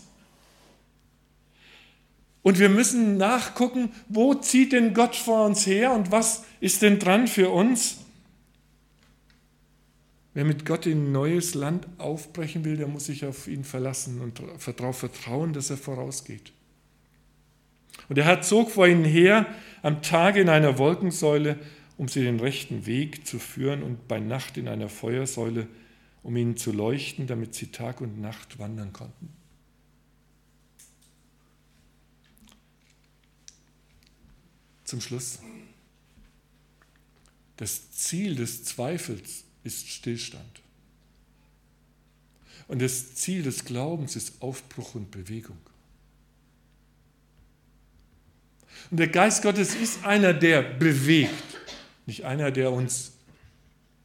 Und 2.43 2.59
wir 2.59 2.67
müssen 2.67 3.15
nachgucken, 3.15 3.93
wo 4.09 4.33
zieht 4.33 4.73
denn 4.73 4.93
Gott 4.93 5.15
vor 5.15 5.45
uns 5.45 5.65
her 5.65 5.93
und 5.93 6.11
was 6.11 6.43
ist 6.59 6.81
denn 6.81 6.99
dran 6.99 7.29
für 7.29 7.51
uns? 7.51 7.99
Wer 10.37 10.45
mit 10.45 10.67
Gott 10.67 10.85
in 10.85 11.05
ein 11.05 11.11
neues 11.11 11.55
Land 11.55 11.87
aufbrechen 11.97 12.63
will, 12.63 12.77
der 12.77 12.87
muss 12.87 13.07
sich 13.07 13.25
auf 13.25 13.47
ihn 13.47 13.63
verlassen 13.63 14.21
und 14.21 14.39
darauf 14.79 14.99
vertrauen, 14.99 15.51
dass 15.51 15.71
er 15.71 15.77
vorausgeht. 15.77 16.53
Und 18.07 18.19
der 18.19 18.25
Herr 18.25 18.43
zog 18.43 18.69
vor 18.69 18.87
ihnen 18.87 19.03
her 19.03 19.47
am 19.81 20.03
Tage 20.03 20.39
in 20.39 20.49
einer 20.49 20.77
Wolkensäule, 20.77 21.57
um 21.97 22.07
sie 22.07 22.21
den 22.21 22.39
rechten 22.39 22.85
Weg 22.85 23.25
zu 23.25 23.39
führen 23.39 23.81
und 23.81 24.07
bei 24.07 24.19
Nacht 24.19 24.57
in 24.57 24.67
einer 24.67 24.89
Feuersäule, 24.89 25.67
um 26.21 26.37
ihnen 26.37 26.55
zu 26.55 26.71
leuchten, 26.71 27.25
damit 27.25 27.55
sie 27.55 27.71
Tag 27.71 27.99
und 27.99 28.21
Nacht 28.21 28.59
wandern 28.59 28.93
konnten. 28.93 29.33
Zum 34.83 35.01
Schluss. 35.01 35.39
Das 37.55 37.89
Ziel 37.89 38.35
des 38.35 38.65
Zweifels 38.65 39.46
ist 39.67 39.87
Stillstand. 39.87 40.61
Und 42.67 42.81
das 42.81 43.15
Ziel 43.15 43.43
des 43.43 43.63
Glaubens 43.63 44.15
ist 44.15 44.41
Aufbruch 44.41 44.95
und 44.95 45.11
Bewegung. 45.11 45.57
Und 48.89 48.97
der 48.97 49.07
Geist 49.07 49.43
Gottes 49.43 49.75
ist 49.75 50.03
einer, 50.03 50.33
der 50.33 50.61
bewegt, 50.61 51.43
nicht 52.05 52.25
einer, 52.25 52.51
der 52.51 52.71
uns 52.71 53.11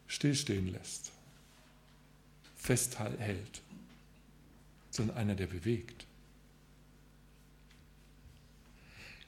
stillstehen 0.07 0.71
lässt 0.71 1.13
festhält, 2.63 3.61
sondern 4.91 5.17
einer, 5.17 5.35
der 5.35 5.49
bewegt. 5.49 6.07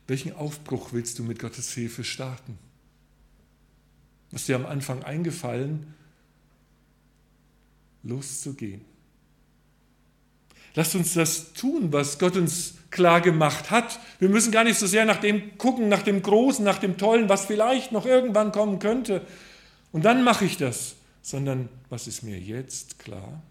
Welchen 0.07 0.35
Aufbruch 0.35 0.93
willst 0.93 1.19
du 1.19 1.25
mit 1.25 1.41
Gottes 1.41 1.73
Hilfe 1.73 2.05
starten? 2.05 2.59
Was 4.31 4.47
dir 4.47 4.55
am 4.55 4.67
Anfang 4.67 5.03
eingefallen, 5.03 5.95
loszugehen? 8.05 8.83
Lasst 10.75 10.95
uns 10.95 11.15
das 11.15 11.53
tun, 11.53 11.93
was 11.93 12.19
Gott 12.19 12.37
uns 12.37 12.75
klar 12.91 13.21
gemacht 13.21 13.71
hat. 13.71 13.99
Wir 14.19 14.29
müssen 14.29 14.53
gar 14.53 14.65
nicht 14.65 14.79
so 14.79 14.87
sehr 14.87 15.05
nach 15.05 15.19
dem 15.19 15.57
gucken, 15.59 15.89
nach 15.89 16.03
dem 16.03 16.23
Großen, 16.23 16.65
nach 16.65 16.79
dem 16.79 16.97
Tollen, 16.97 17.29
was 17.29 17.47
vielleicht 17.47 17.93
noch 17.93 18.07
irgendwann 18.07 18.53
kommen 18.53 18.79
könnte. 18.79 19.25
Und 19.93 20.05
dann 20.05 20.25
mache 20.25 20.45
ich 20.45 20.57
das, 20.57 20.97
sondern 21.23 21.69
was 21.91 22.07
ist 22.07 22.23
mir 22.23 22.39
jetzt 22.39 22.99
klar? 22.99 23.43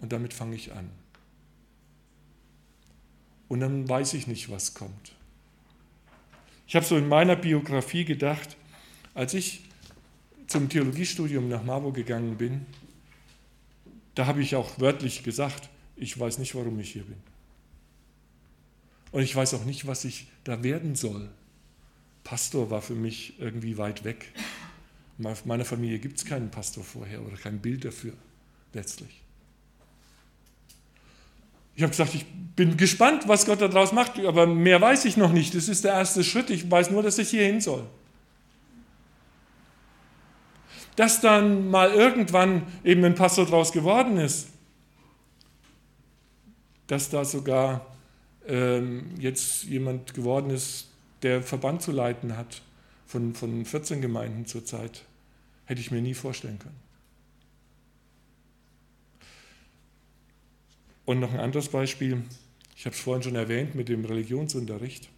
Und 0.00 0.12
damit 0.12 0.32
fange 0.32 0.56
ich 0.56 0.72
an. 0.72 0.88
Und 3.48 3.60
dann 3.60 3.88
weiß 3.88 4.14
ich 4.14 4.26
nicht, 4.26 4.50
was 4.50 4.74
kommt. 4.74 5.12
Ich 6.66 6.74
habe 6.74 6.84
so 6.84 6.96
in 6.96 7.08
meiner 7.08 7.36
Biografie 7.36 8.04
gedacht, 8.04 8.56
als 9.14 9.34
ich 9.34 9.62
zum 10.46 10.68
Theologiestudium 10.68 11.48
nach 11.48 11.62
Marburg 11.64 11.94
gegangen 11.94 12.36
bin, 12.36 12.66
da 14.16 14.26
habe 14.26 14.42
ich 14.42 14.56
auch 14.56 14.80
wörtlich 14.80 15.22
gesagt, 15.22 15.68
ich 15.94 16.18
weiß 16.18 16.38
nicht, 16.38 16.54
warum 16.54 16.80
ich 16.80 16.92
hier 16.92 17.04
bin. 17.04 17.18
Und 19.12 19.22
ich 19.22 19.36
weiß 19.36 19.54
auch 19.54 19.64
nicht, 19.64 19.86
was 19.86 20.04
ich 20.04 20.26
da 20.42 20.62
werden 20.62 20.96
soll. 20.96 21.28
Pastor 22.24 22.70
war 22.70 22.82
für 22.82 22.94
mich 22.94 23.38
irgendwie 23.38 23.78
weit 23.78 24.04
weg. 24.04 24.32
In 25.18 25.34
meiner 25.44 25.64
Familie 25.64 25.98
gibt 25.98 26.18
es 26.18 26.24
keinen 26.24 26.50
Pastor 26.50 26.82
vorher 26.82 27.24
oder 27.24 27.36
kein 27.36 27.60
Bild 27.60 27.84
dafür, 27.84 28.14
letztlich. 28.72 29.22
Ich 31.74 31.82
habe 31.82 31.90
gesagt, 31.90 32.14
ich 32.14 32.24
bin 32.56 32.78
gespannt, 32.78 33.28
was 33.28 33.44
Gott 33.44 33.60
daraus 33.60 33.92
macht, 33.92 34.18
aber 34.18 34.46
mehr 34.46 34.80
weiß 34.80 35.04
ich 35.04 35.18
noch 35.18 35.32
nicht. 35.32 35.54
Das 35.54 35.68
ist 35.68 35.84
der 35.84 35.92
erste 35.92 36.24
Schritt. 36.24 36.48
Ich 36.48 36.70
weiß 36.70 36.90
nur, 36.90 37.02
dass 37.02 37.18
ich 37.18 37.28
hier 37.28 37.44
hin 37.44 37.60
soll. 37.60 37.86
Dass 40.96 41.20
dann 41.20 41.70
mal 41.70 41.92
irgendwann 41.92 42.66
eben 42.82 43.04
ein 43.04 43.14
Pastor 43.14 43.44
daraus 43.44 43.72
geworden 43.72 44.16
ist, 44.16 44.48
dass 46.86 47.10
da 47.10 47.24
sogar 47.24 47.86
ähm, 48.46 49.10
jetzt 49.18 49.64
jemand 49.64 50.14
geworden 50.14 50.50
ist, 50.50 50.88
der 51.22 51.42
Verband 51.42 51.82
zu 51.82 51.92
leiten 51.92 52.36
hat 52.36 52.62
von, 53.06 53.34
von 53.34 53.64
14 53.64 54.00
Gemeinden 54.00 54.46
zurzeit. 54.46 55.04
Hätte 55.66 55.80
ich 55.80 55.90
mir 55.90 56.00
nie 56.00 56.14
vorstellen 56.14 56.58
können. 56.58 56.86
Und 61.04 61.20
noch 61.20 61.32
ein 61.32 61.40
anderes 61.40 61.68
Beispiel, 61.68 62.24
ich 62.76 62.84
habe 62.84 62.94
es 62.94 63.00
vorhin 63.00 63.22
schon 63.22 63.36
erwähnt 63.36 63.74
mit 63.74 63.88
dem 63.88 64.04
Religionsunterricht. 64.04 65.08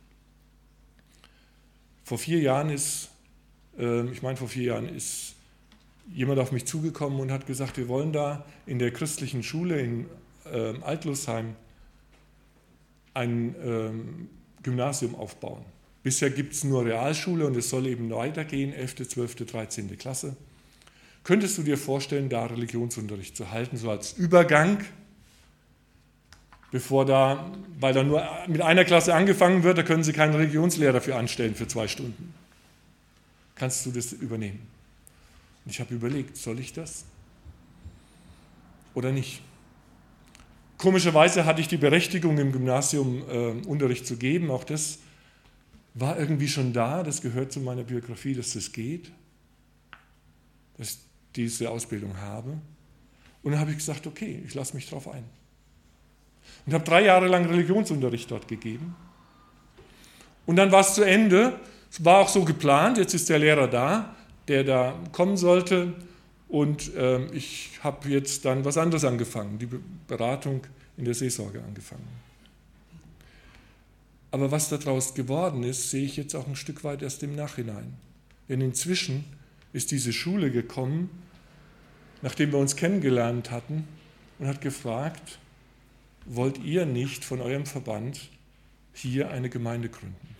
Vor 2.04 2.18
vier 2.18 2.40
Jahren 2.40 2.70
ist, 2.70 3.08
äh, 3.78 4.06
ich 4.10 4.22
meine 4.22 4.36
vor 4.36 4.48
vier 4.48 4.64
Jahren 4.64 4.88
ist 4.88 5.34
jemand 6.12 6.40
auf 6.40 6.52
mich 6.52 6.64
zugekommen 6.64 7.20
und 7.20 7.30
hat 7.30 7.46
gesagt, 7.46 7.76
wir 7.76 7.88
wollen 7.88 8.12
da 8.12 8.44
in 8.66 8.78
der 8.78 8.90
christlichen 8.90 9.42
Schule 9.42 9.80
in 9.80 10.06
äh, 10.52 10.74
Altlusheim 10.82 11.54
ein 13.14 13.54
äh, 13.56 13.90
Gymnasium 14.62 15.14
aufbauen. 15.14 15.64
Bisher 16.02 16.30
gibt 16.30 16.54
es 16.54 16.64
nur 16.64 16.84
Realschule 16.84 17.46
und 17.46 17.56
es 17.56 17.68
soll 17.68 17.86
eben 17.86 18.10
weitergehen, 18.10 18.72
11., 18.72 19.08
12., 19.08 19.34
13. 19.46 19.98
Klasse. 19.98 20.36
Könntest 21.24 21.58
du 21.58 21.62
dir 21.62 21.76
vorstellen, 21.76 22.28
da 22.28 22.46
Religionsunterricht 22.46 23.36
zu 23.36 23.50
halten, 23.50 23.76
so 23.76 23.90
als 23.90 24.12
Übergang, 24.12 24.78
bevor 26.70 27.04
da, 27.04 27.52
weil 27.80 27.92
da 27.92 28.02
nur 28.02 28.26
mit 28.46 28.62
einer 28.62 28.84
Klasse 28.84 29.14
angefangen 29.14 29.64
wird, 29.64 29.78
da 29.78 29.82
können 29.82 30.04
sie 30.04 30.12
keinen 30.12 30.34
Religionslehrer 30.34 30.92
dafür 30.92 31.16
anstellen 31.16 31.54
für 31.54 31.66
zwei 31.66 31.88
Stunden. 31.88 32.32
Kannst 33.56 33.84
du 33.84 33.90
das 33.90 34.12
übernehmen? 34.12 34.77
Und 35.68 35.72
ich 35.72 35.80
habe 35.80 35.94
überlegt, 35.94 36.38
soll 36.38 36.60
ich 36.60 36.72
das 36.72 37.04
oder 38.94 39.12
nicht? 39.12 39.42
Komischerweise 40.78 41.44
hatte 41.44 41.60
ich 41.60 41.68
die 41.68 41.76
Berechtigung, 41.76 42.38
im 42.38 42.52
Gymnasium 42.52 43.22
äh, 43.28 43.50
Unterricht 43.66 44.06
zu 44.06 44.16
geben. 44.16 44.50
Auch 44.50 44.64
das 44.64 45.00
war 45.92 46.18
irgendwie 46.18 46.48
schon 46.48 46.72
da. 46.72 47.02
Das 47.02 47.20
gehört 47.20 47.52
zu 47.52 47.60
meiner 47.60 47.82
Biografie, 47.82 48.32
dass 48.32 48.54
das 48.54 48.72
geht, 48.72 49.12
dass 50.78 50.92
ich 50.92 50.98
diese 51.36 51.68
Ausbildung 51.68 52.16
habe. 52.16 52.58
Und 53.42 53.52
dann 53.52 53.60
habe 53.60 53.72
ich 53.72 53.76
gesagt, 53.76 54.06
okay, 54.06 54.42
ich 54.46 54.54
lasse 54.54 54.74
mich 54.74 54.88
darauf 54.88 55.06
ein. 55.06 55.24
Und 56.64 56.72
habe 56.72 56.84
drei 56.84 57.04
Jahre 57.04 57.28
lang 57.28 57.44
Religionsunterricht 57.44 58.30
dort 58.30 58.48
gegeben. 58.48 58.96
Und 60.46 60.56
dann 60.56 60.72
war 60.72 60.80
es 60.80 60.94
zu 60.94 61.02
Ende. 61.02 61.60
Es 61.90 62.02
war 62.02 62.20
auch 62.20 62.28
so 62.30 62.42
geplant. 62.46 62.96
Jetzt 62.96 63.12
ist 63.12 63.28
der 63.28 63.38
Lehrer 63.38 63.68
da 63.68 64.14
der 64.48 64.64
da 64.64 64.98
kommen 65.12 65.36
sollte. 65.36 65.94
Und 66.48 66.94
äh, 66.94 67.26
ich 67.32 67.78
habe 67.82 68.08
jetzt 68.08 68.44
dann 68.44 68.64
was 68.64 68.78
anderes 68.78 69.04
angefangen, 69.04 69.58
die 69.58 69.68
Beratung 70.06 70.62
in 70.96 71.04
der 71.04 71.14
Seelsorge 71.14 71.62
angefangen. 71.62 72.08
Aber 74.30 74.50
was 74.50 74.68
daraus 74.68 75.14
geworden 75.14 75.62
ist, 75.62 75.90
sehe 75.90 76.04
ich 76.04 76.16
jetzt 76.16 76.34
auch 76.34 76.46
ein 76.46 76.56
Stück 76.56 76.84
weit 76.84 77.02
erst 77.02 77.22
im 77.22 77.34
Nachhinein. 77.34 77.94
Denn 78.48 78.60
inzwischen 78.60 79.24
ist 79.72 79.90
diese 79.90 80.12
Schule 80.12 80.50
gekommen, 80.50 81.10
nachdem 82.22 82.52
wir 82.52 82.58
uns 82.58 82.76
kennengelernt 82.76 83.50
hatten, 83.50 83.86
und 84.38 84.46
hat 84.46 84.60
gefragt, 84.60 85.38
wollt 86.24 86.58
ihr 86.58 86.86
nicht 86.86 87.24
von 87.24 87.40
eurem 87.40 87.66
Verband 87.66 88.28
hier 88.92 89.30
eine 89.30 89.48
Gemeinde 89.48 89.88
gründen? 89.88 90.37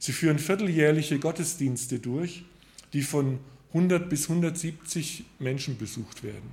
Sie 0.00 0.12
führen 0.12 0.38
vierteljährliche 0.38 1.18
Gottesdienste 1.18 1.98
durch, 1.98 2.42
die 2.94 3.02
von 3.02 3.38
100 3.68 4.08
bis 4.08 4.28
170 4.30 5.24
Menschen 5.38 5.76
besucht 5.76 6.24
werden, 6.24 6.50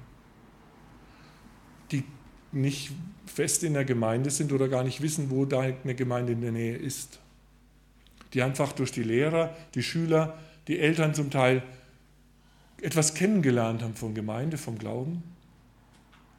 die 1.92 2.04
nicht 2.52 2.92
fest 3.26 3.64
in 3.64 3.74
der 3.74 3.86
Gemeinde 3.86 4.32
sind 4.32 4.52
oder 4.52 4.68
gar 4.68 4.84
nicht 4.84 5.02
wissen, 5.02 5.32
wo 5.32 5.46
da 5.46 5.62
eine 5.62 5.96
Gemeinde 5.96 6.34
in 6.34 6.42
der 6.42 6.52
Nähe 6.52 6.76
ist. 6.76 7.20
Die 8.34 8.44
einfach 8.44 8.74
durch 8.74 8.92
die 8.92 9.04
Lehrer, 9.04 9.56
die 9.76 9.82
Schüler, 9.82 10.38
die 10.68 10.80
Eltern 10.80 11.14
zum 11.14 11.32
Teil 11.32 11.64
etwas 12.82 13.14
kennengelernt 13.14 13.82
haben 13.82 13.96
von 13.96 14.14
Gemeinde, 14.14 14.58
vom 14.58 14.78
Glauben 14.78 15.24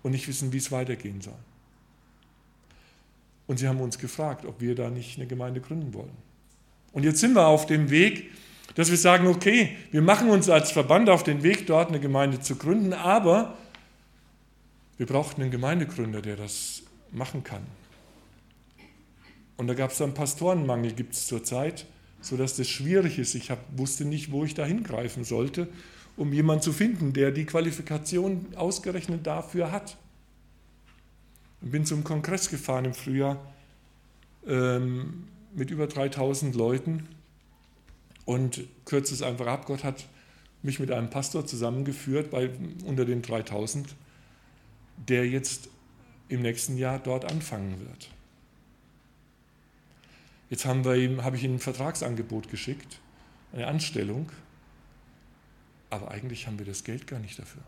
und 0.03 0.11
nicht 0.11 0.29
wissen, 0.29 0.53
wie 0.53 0.59
es 0.59 0.71
weitergehen 0.71 1.23
soll. 1.23 1.39
Und 3.47 3.59
sie 3.59 3.67
haben 3.67 3.81
uns 3.81 3.99
gefragt, 3.99 4.45
ob 4.45 4.61
wir 4.61 4.75
da 4.75 4.91
nicht 4.91 5.17
eine 5.17 5.27
Gemeinde 5.27 5.63
gründen 5.63 5.95
wollen. 5.95 6.28
Und 6.93 7.05
jetzt 7.05 7.21
sind 7.21 7.35
wir 7.35 7.47
auf 7.47 7.67
dem 7.67 7.91
Weg, 7.91 8.31
dass 8.75 8.91
wir 8.91 8.97
sagen, 8.97 9.27
okay, 9.27 9.77
wir 9.91 10.03
machen 10.03 10.31
uns 10.31 10.49
als 10.49 10.71
Verband 10.71 11.11
auf 11.11 11.23
den 11.23 11.43
Weg, 11.43 11.67
dort 11.67 11.89
eine 11.89 12.01
Gemeinde 12.01 12.41
zu 12.41 12.57
gründen, 12.57 12.93
aber 12.93 13.57
wir 14.97 15.07
brauchten 15.07 15.43
einen 15.43 15.51
Gemeindegründer, 15.51 16.23
der 16.23 16.37
das 16.37 16.83
machen 17.13 17.45
kann. 17.45 17.63
Und 19.57 19.67
da 19.67 19.75
gab 19.75 19.91
es 19.91 20.01
einen 20.01 20.15
Pastorenmangel, 20.15 20.93
gibt 20.93 21.15
es 21.15 21.27
zurzeit, 21.27 21.87
sodass 22.21 22.57
das 22.57 22.69
schwierig 22.69 23.19
ist. 23.19 23.35
Ich 23.35 23.51
hab, 23.51 23.59
wusste 23.77 24.05
nicht, 24.05 24.31
wo 24.31 24.45
ich 24.45 24.55
da 24.55 24.65
hingreifen 24.65 25.25
sollte, 25.25 25.69
um 26.17 26.33
jemanden 26.33 26.63
zu 26.63 26.73
finden, 26.73 27.13
der 27.13 27.33
die 27.33 27.45
Qualifikation 27.45 28.47
ausgerechnet 28.55 29.27
dafür 29.27 29.73
hat. 29.73 29.97
Ich 31.63 31.71
bin 31.71 31.85
zum 31.85 32.05
Kongress 32.05 32.49
gefahren 32.49 32.85
im 32.85 32.95
Frühjahr. 32.95 33.41
Ähm, 34.47 35.25
mit 35.55 35.71
über 35.71 35.87
3000 35.87 36.55
Leuten 36.55 37.09
und 38.25 38.65
kürze 38.85 39.15
es 39.15 39.23
einfach 39.23 39.47
ab. 39.47 39.67
Gott 39.67 39.85
hat 39.85 40.07
mich 40.63 40.81
mit 40.81 40.91
einem 40.91 41.11
Pastor 41.11 41.47
zusammengeführt 41.47 42.31
bei, 42.31 42.51
unter 42.85 43.05
den 43.05 43.23
3000, 43.23 43.95
der 45.09 45.27
jetzt 45.27 45.69
im 46.29 46.43
nächsten 46.43 46.77
Jahr 46.77 46.99
dort 46.99 47.25
anfangen 47.25 47.81
wird. 47.81 48.11
Jetzt 50.51 50.65
haben 50.65 50.85
wir 50.85 50.97
ihm, 50.97 51.25
habe 51.25 51.37
ich 51.37 51.45
ihm 51.45 51.55
ein 51.55 51.59
Vertragsangebot 51.59 52.51
geschickt, 52.51 53.01
eine 53.53 53.67
Anstellung, 53.67 54.31
aber 55.91 56.11
eigentlich 56.11 56.47
haben 56.47 56.59
wir 56.59 56.67
das 56.67 56.85
Geld 56.85 57.07
gar 57.07 57.19
nicht 57.19 57.39
dafür. 57.39 57.63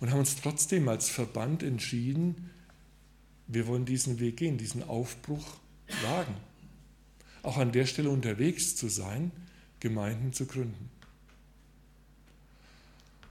Und 0.00 0.10
haben 0.10 0.18
uns 0.18 0.36
trotzdem 0.36 0.88
als 0.88 1.08
Verband 1.08 1.62
entschieden, 1.62 2.50
wir 3.46 3.66
wollen 3.66 3.84
diesen 3.84 4.20
Weg 4.20 4.38
gehen, 4.38 4.58
diesen 4.58 4.82
Aufbruch 4.82 5.58
wagen. 6.02 6.34
Auch 7.42 7.58
an 7.58 7.72
der 7.72 7.86
Stelle 7.86 8.10
unterwegs 8.10 8.76
zu 8.76 8.88
sein, 8.88 9.30
Gemeinden 9.80 10.32
zu 10.32 10.46
gründen. 10.46 10.90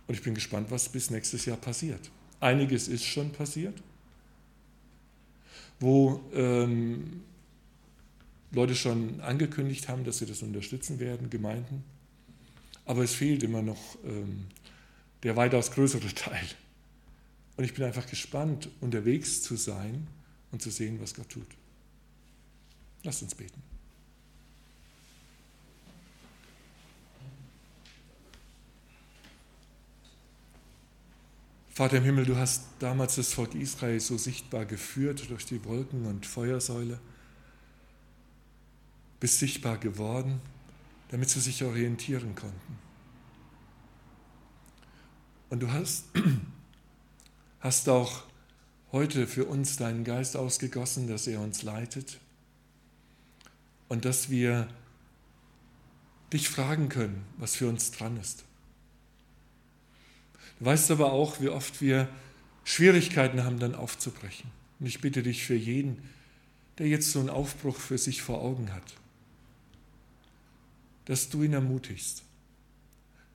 Und 0.08 0.16
ich 0.16 0.22
bin 0.22 0.36
gespannt, 0.36 0.70
was 0.70 0.90
bis 0.90 1.10
nächstes 1.10 1.46
Jahr 1.46 1.58
passiert. 1.58 2.12
Einiges 2.40 2.88
ist 2.88 3.06
schon 3.06 3.32
passiert, 3.32 3.82
wo 5.80 6.22
ähm, 6.34 7.24
Leute 8.52 8.76
schon 8.76 9.20
angekündigt 9.22 9.88
haben, 9.88 10.04
dass 10.04 10.20
sie 10.20 10.26
das 10.26 10.44
unterstützen 10.44 11.00
werden, 11.00 11.30
Gemeinden. 11.30 11.84
Aber 12.86 13.04
es 13.04 13.14
fehlt 13.14 13.44
immer 13.44 13.62
noch 13.62 13.98
ähm, 14.06 14.46
der 15.24 15.36
weitaus 15.36 15.72
größere 15.72 16.08
Teil. 16.16 16.46
Und 17.56 17.64
ich 17.64 17.74
bin 17.74 17.84
einfach 17.84 18.08
gespannt, 18.08 18.70
unterwegs 18.82 19.42
zu 19.42 19.56
sein 19.56 20.08
und 20.52 20.62
zu 20.62 20.72
sehen, 20.72 21.00
was 21.00 21.14
Gott 21.14 21.30
tut. 21.30 21.48
Lasst 23.04 23.22
uns 23.22 23.36
beten. 23.36 23.62
Vater 31.70 31.98
im 31.98 32.04
Himmel, 32.04 32.26
du 32.26 32.36
hast 32.36 32.66
damals 32.78 33.16
das 33.16 33.34
Volk 33.34 33.56
Israel 33.56 34.00
so 34.00 34.16
sichtbar 34.16 34.66
geführt 34.66 35.28
durch 35.30 35.46
die 35.48 35.64
Wolken 35.66 36.06
und 36.06 36.26
Feuersäule, 36.26 37.00
bist 39.20 39.40
sichtbar 39.40 39.78
geworden, 39.80 40.40
damit 41.10 41.30
sie 41.30 41.40
sich 41.40 41.64
orientieren 41.64 42.36
konnten. 42.36 42.78
Und 45.50 45.62
du 45.62 45.72
hast 45.72 46.06
hast 47.64 47.88
auch 47.88 48.24
heute 48.92 49.26
für 49.26 49.46
uns 49.46 49.78
deinen 49.78 50.04
Geist 50.04 50.36
ausgegossen, 50.36 51.08
dass 51.08 51.28
er 51.28 51.40
uns 51.40 51.64
leitet 51.64 52.20
und 53.88 54.04
dass 54.04 54.30
wir 54.30 54.68
dich 56.34 56.50
fragen 56.50 56.90
können, 56.90 57.24
was 57.38 57.56
für 57.56 57.70
uns 57.70 57.92
dran 57.92 58.18
ist. 58.18 58.44
Du 60.60 60.66
weißt 60.66 60.92
aber 60.92 61.14
auch, 61.14 61.40
wie 61.40 61.48
oft 61.48 61.80
wir 61.80 62.10
Schwierigkeiten 62.66 63.46
haben, 63.46 63.60
dann 63.60 63.76
aufzubrechen. 63.76 64.52
Und 64.82 64.88
ich 64.88 65.00
bitte 65.00 65.24
dich 65.24 65.46
für 65.46 65.56
jeden, 65.56 66.04
der 66.80 66.90
jetzt 66.90 67.12
so 67.12 67.22
einen 67.22 67.30
Aufbruch 67.30 67.78
für 67.78 67.98
sich 67.98 68.22
vor 68.22 68.42
Augen 68.42 68.74
hat, 68.74 68.96
dass 71.06 71.30
du 71.30 71.44
ihn 71.44 71.54
ermutigst, 71.54 72.24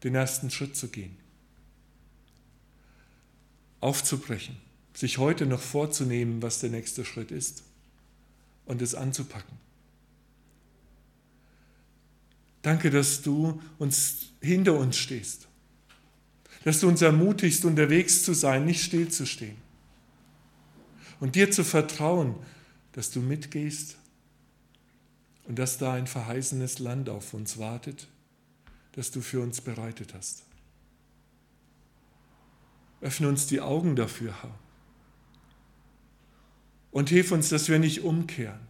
den 0.04 0.14
ersten 0.14 0.50
Schritt 0.50 0.76
zu 0.76 0.88
gehen 0.88 1.16
aufzubrechen, 3.80 4.56
sich 4.94 5.18
heute 5.18 5.46
noch 5.46 5.60
vorzunehmen, 5.60 6.42
was 6.42 6.60
der 6.60 6.70
nächste 6.70 7.04
Schritt 7.04 7.30
ist 7.30 7.62
und 8.66 8.82
es 8.82 8.94
anzupacken. 8.94 9.56
Danke, 12.62 12.90
dass 12.90 13.22
du 13.22 13.62
uns 13.78 14.32
hinter 14.40 14.74
uns 14.74 14.96
stehst, 14.96 15.46
dass 16.64 16.80
du 16.80 16.88
uns 16.88 17.02
ermutigst, 17.02 17.64
unterwegs 17.64 18.24
zu 18.24 18.34
sein, 18.34 18.64
nicht 18.64 18.82
stillzustehen. 18.82 19.56
und 21.20 21.34
dir 21.34 21.50
zu 21.50 21.64
vertrauen, 21.64 22.36
dass 22.92 23.10
du 23.10 23.20
mitgehst 23.20 23.96
und 25.46 25.58
dass 25.58 25.78
da 25.78 25.94
ein 25.94 26.06
verheißenes 26.06 26.78
Land 26.78 27.08
auf 27.08 27.34
uns 27.34 27.58
wartet, 27.58 28.06
das 28.92 29.10
du 29.10 29.20
für 29.20 29.40
uns 29.40 29.60
bereitet 29.60 30.14
hast. 30.14 30.42
Öffne 33.00 33.28
uns 33.28 33.46
die 33.46 33.60
Augen 33.60 33.96
dafür, 33.96 34.42
Herr. 34.42 34.54
Und 36.90 37.10
hilf 37.10 37.32
uns, 37.32 37.48
dass 37.48 37.68
wir 37.68 37.78
nicht 37.78 38.02
umkehren, 38.02 38.60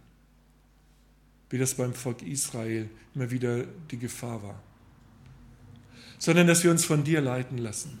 wie 1.49 1.57
das 1.57 1.75
beim 1.75 1.93
Volk 1.93 2.21
Israel 2.21 2.89
immer 3.15 3.31
wieder 3.31 3.63
die 3.89 3.97
Gefahr 3.97 4.43
war, 4.43 4.61
sondern 6.19 6.47
dass 6.47 6.63
wir 6.63 6.71
uns 6.71 6.85
von 6.85 7.03
dir 7.03 7.21
leiten 7.21 7.57
lassen 7.57 7.99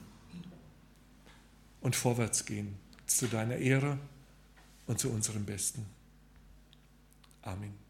und 1.81 1.95
vorwärts 1.95 2.45
gehen 2.45 2.75
zu 3.05 3.27
deiner 3.27 3.55
Ehre 3.55 3.97
und 4.85 4.99
zu 4.99 5.09
unserem 5.09 5.45
Besten. 5.45 5.85
Amen. 7.41 7.88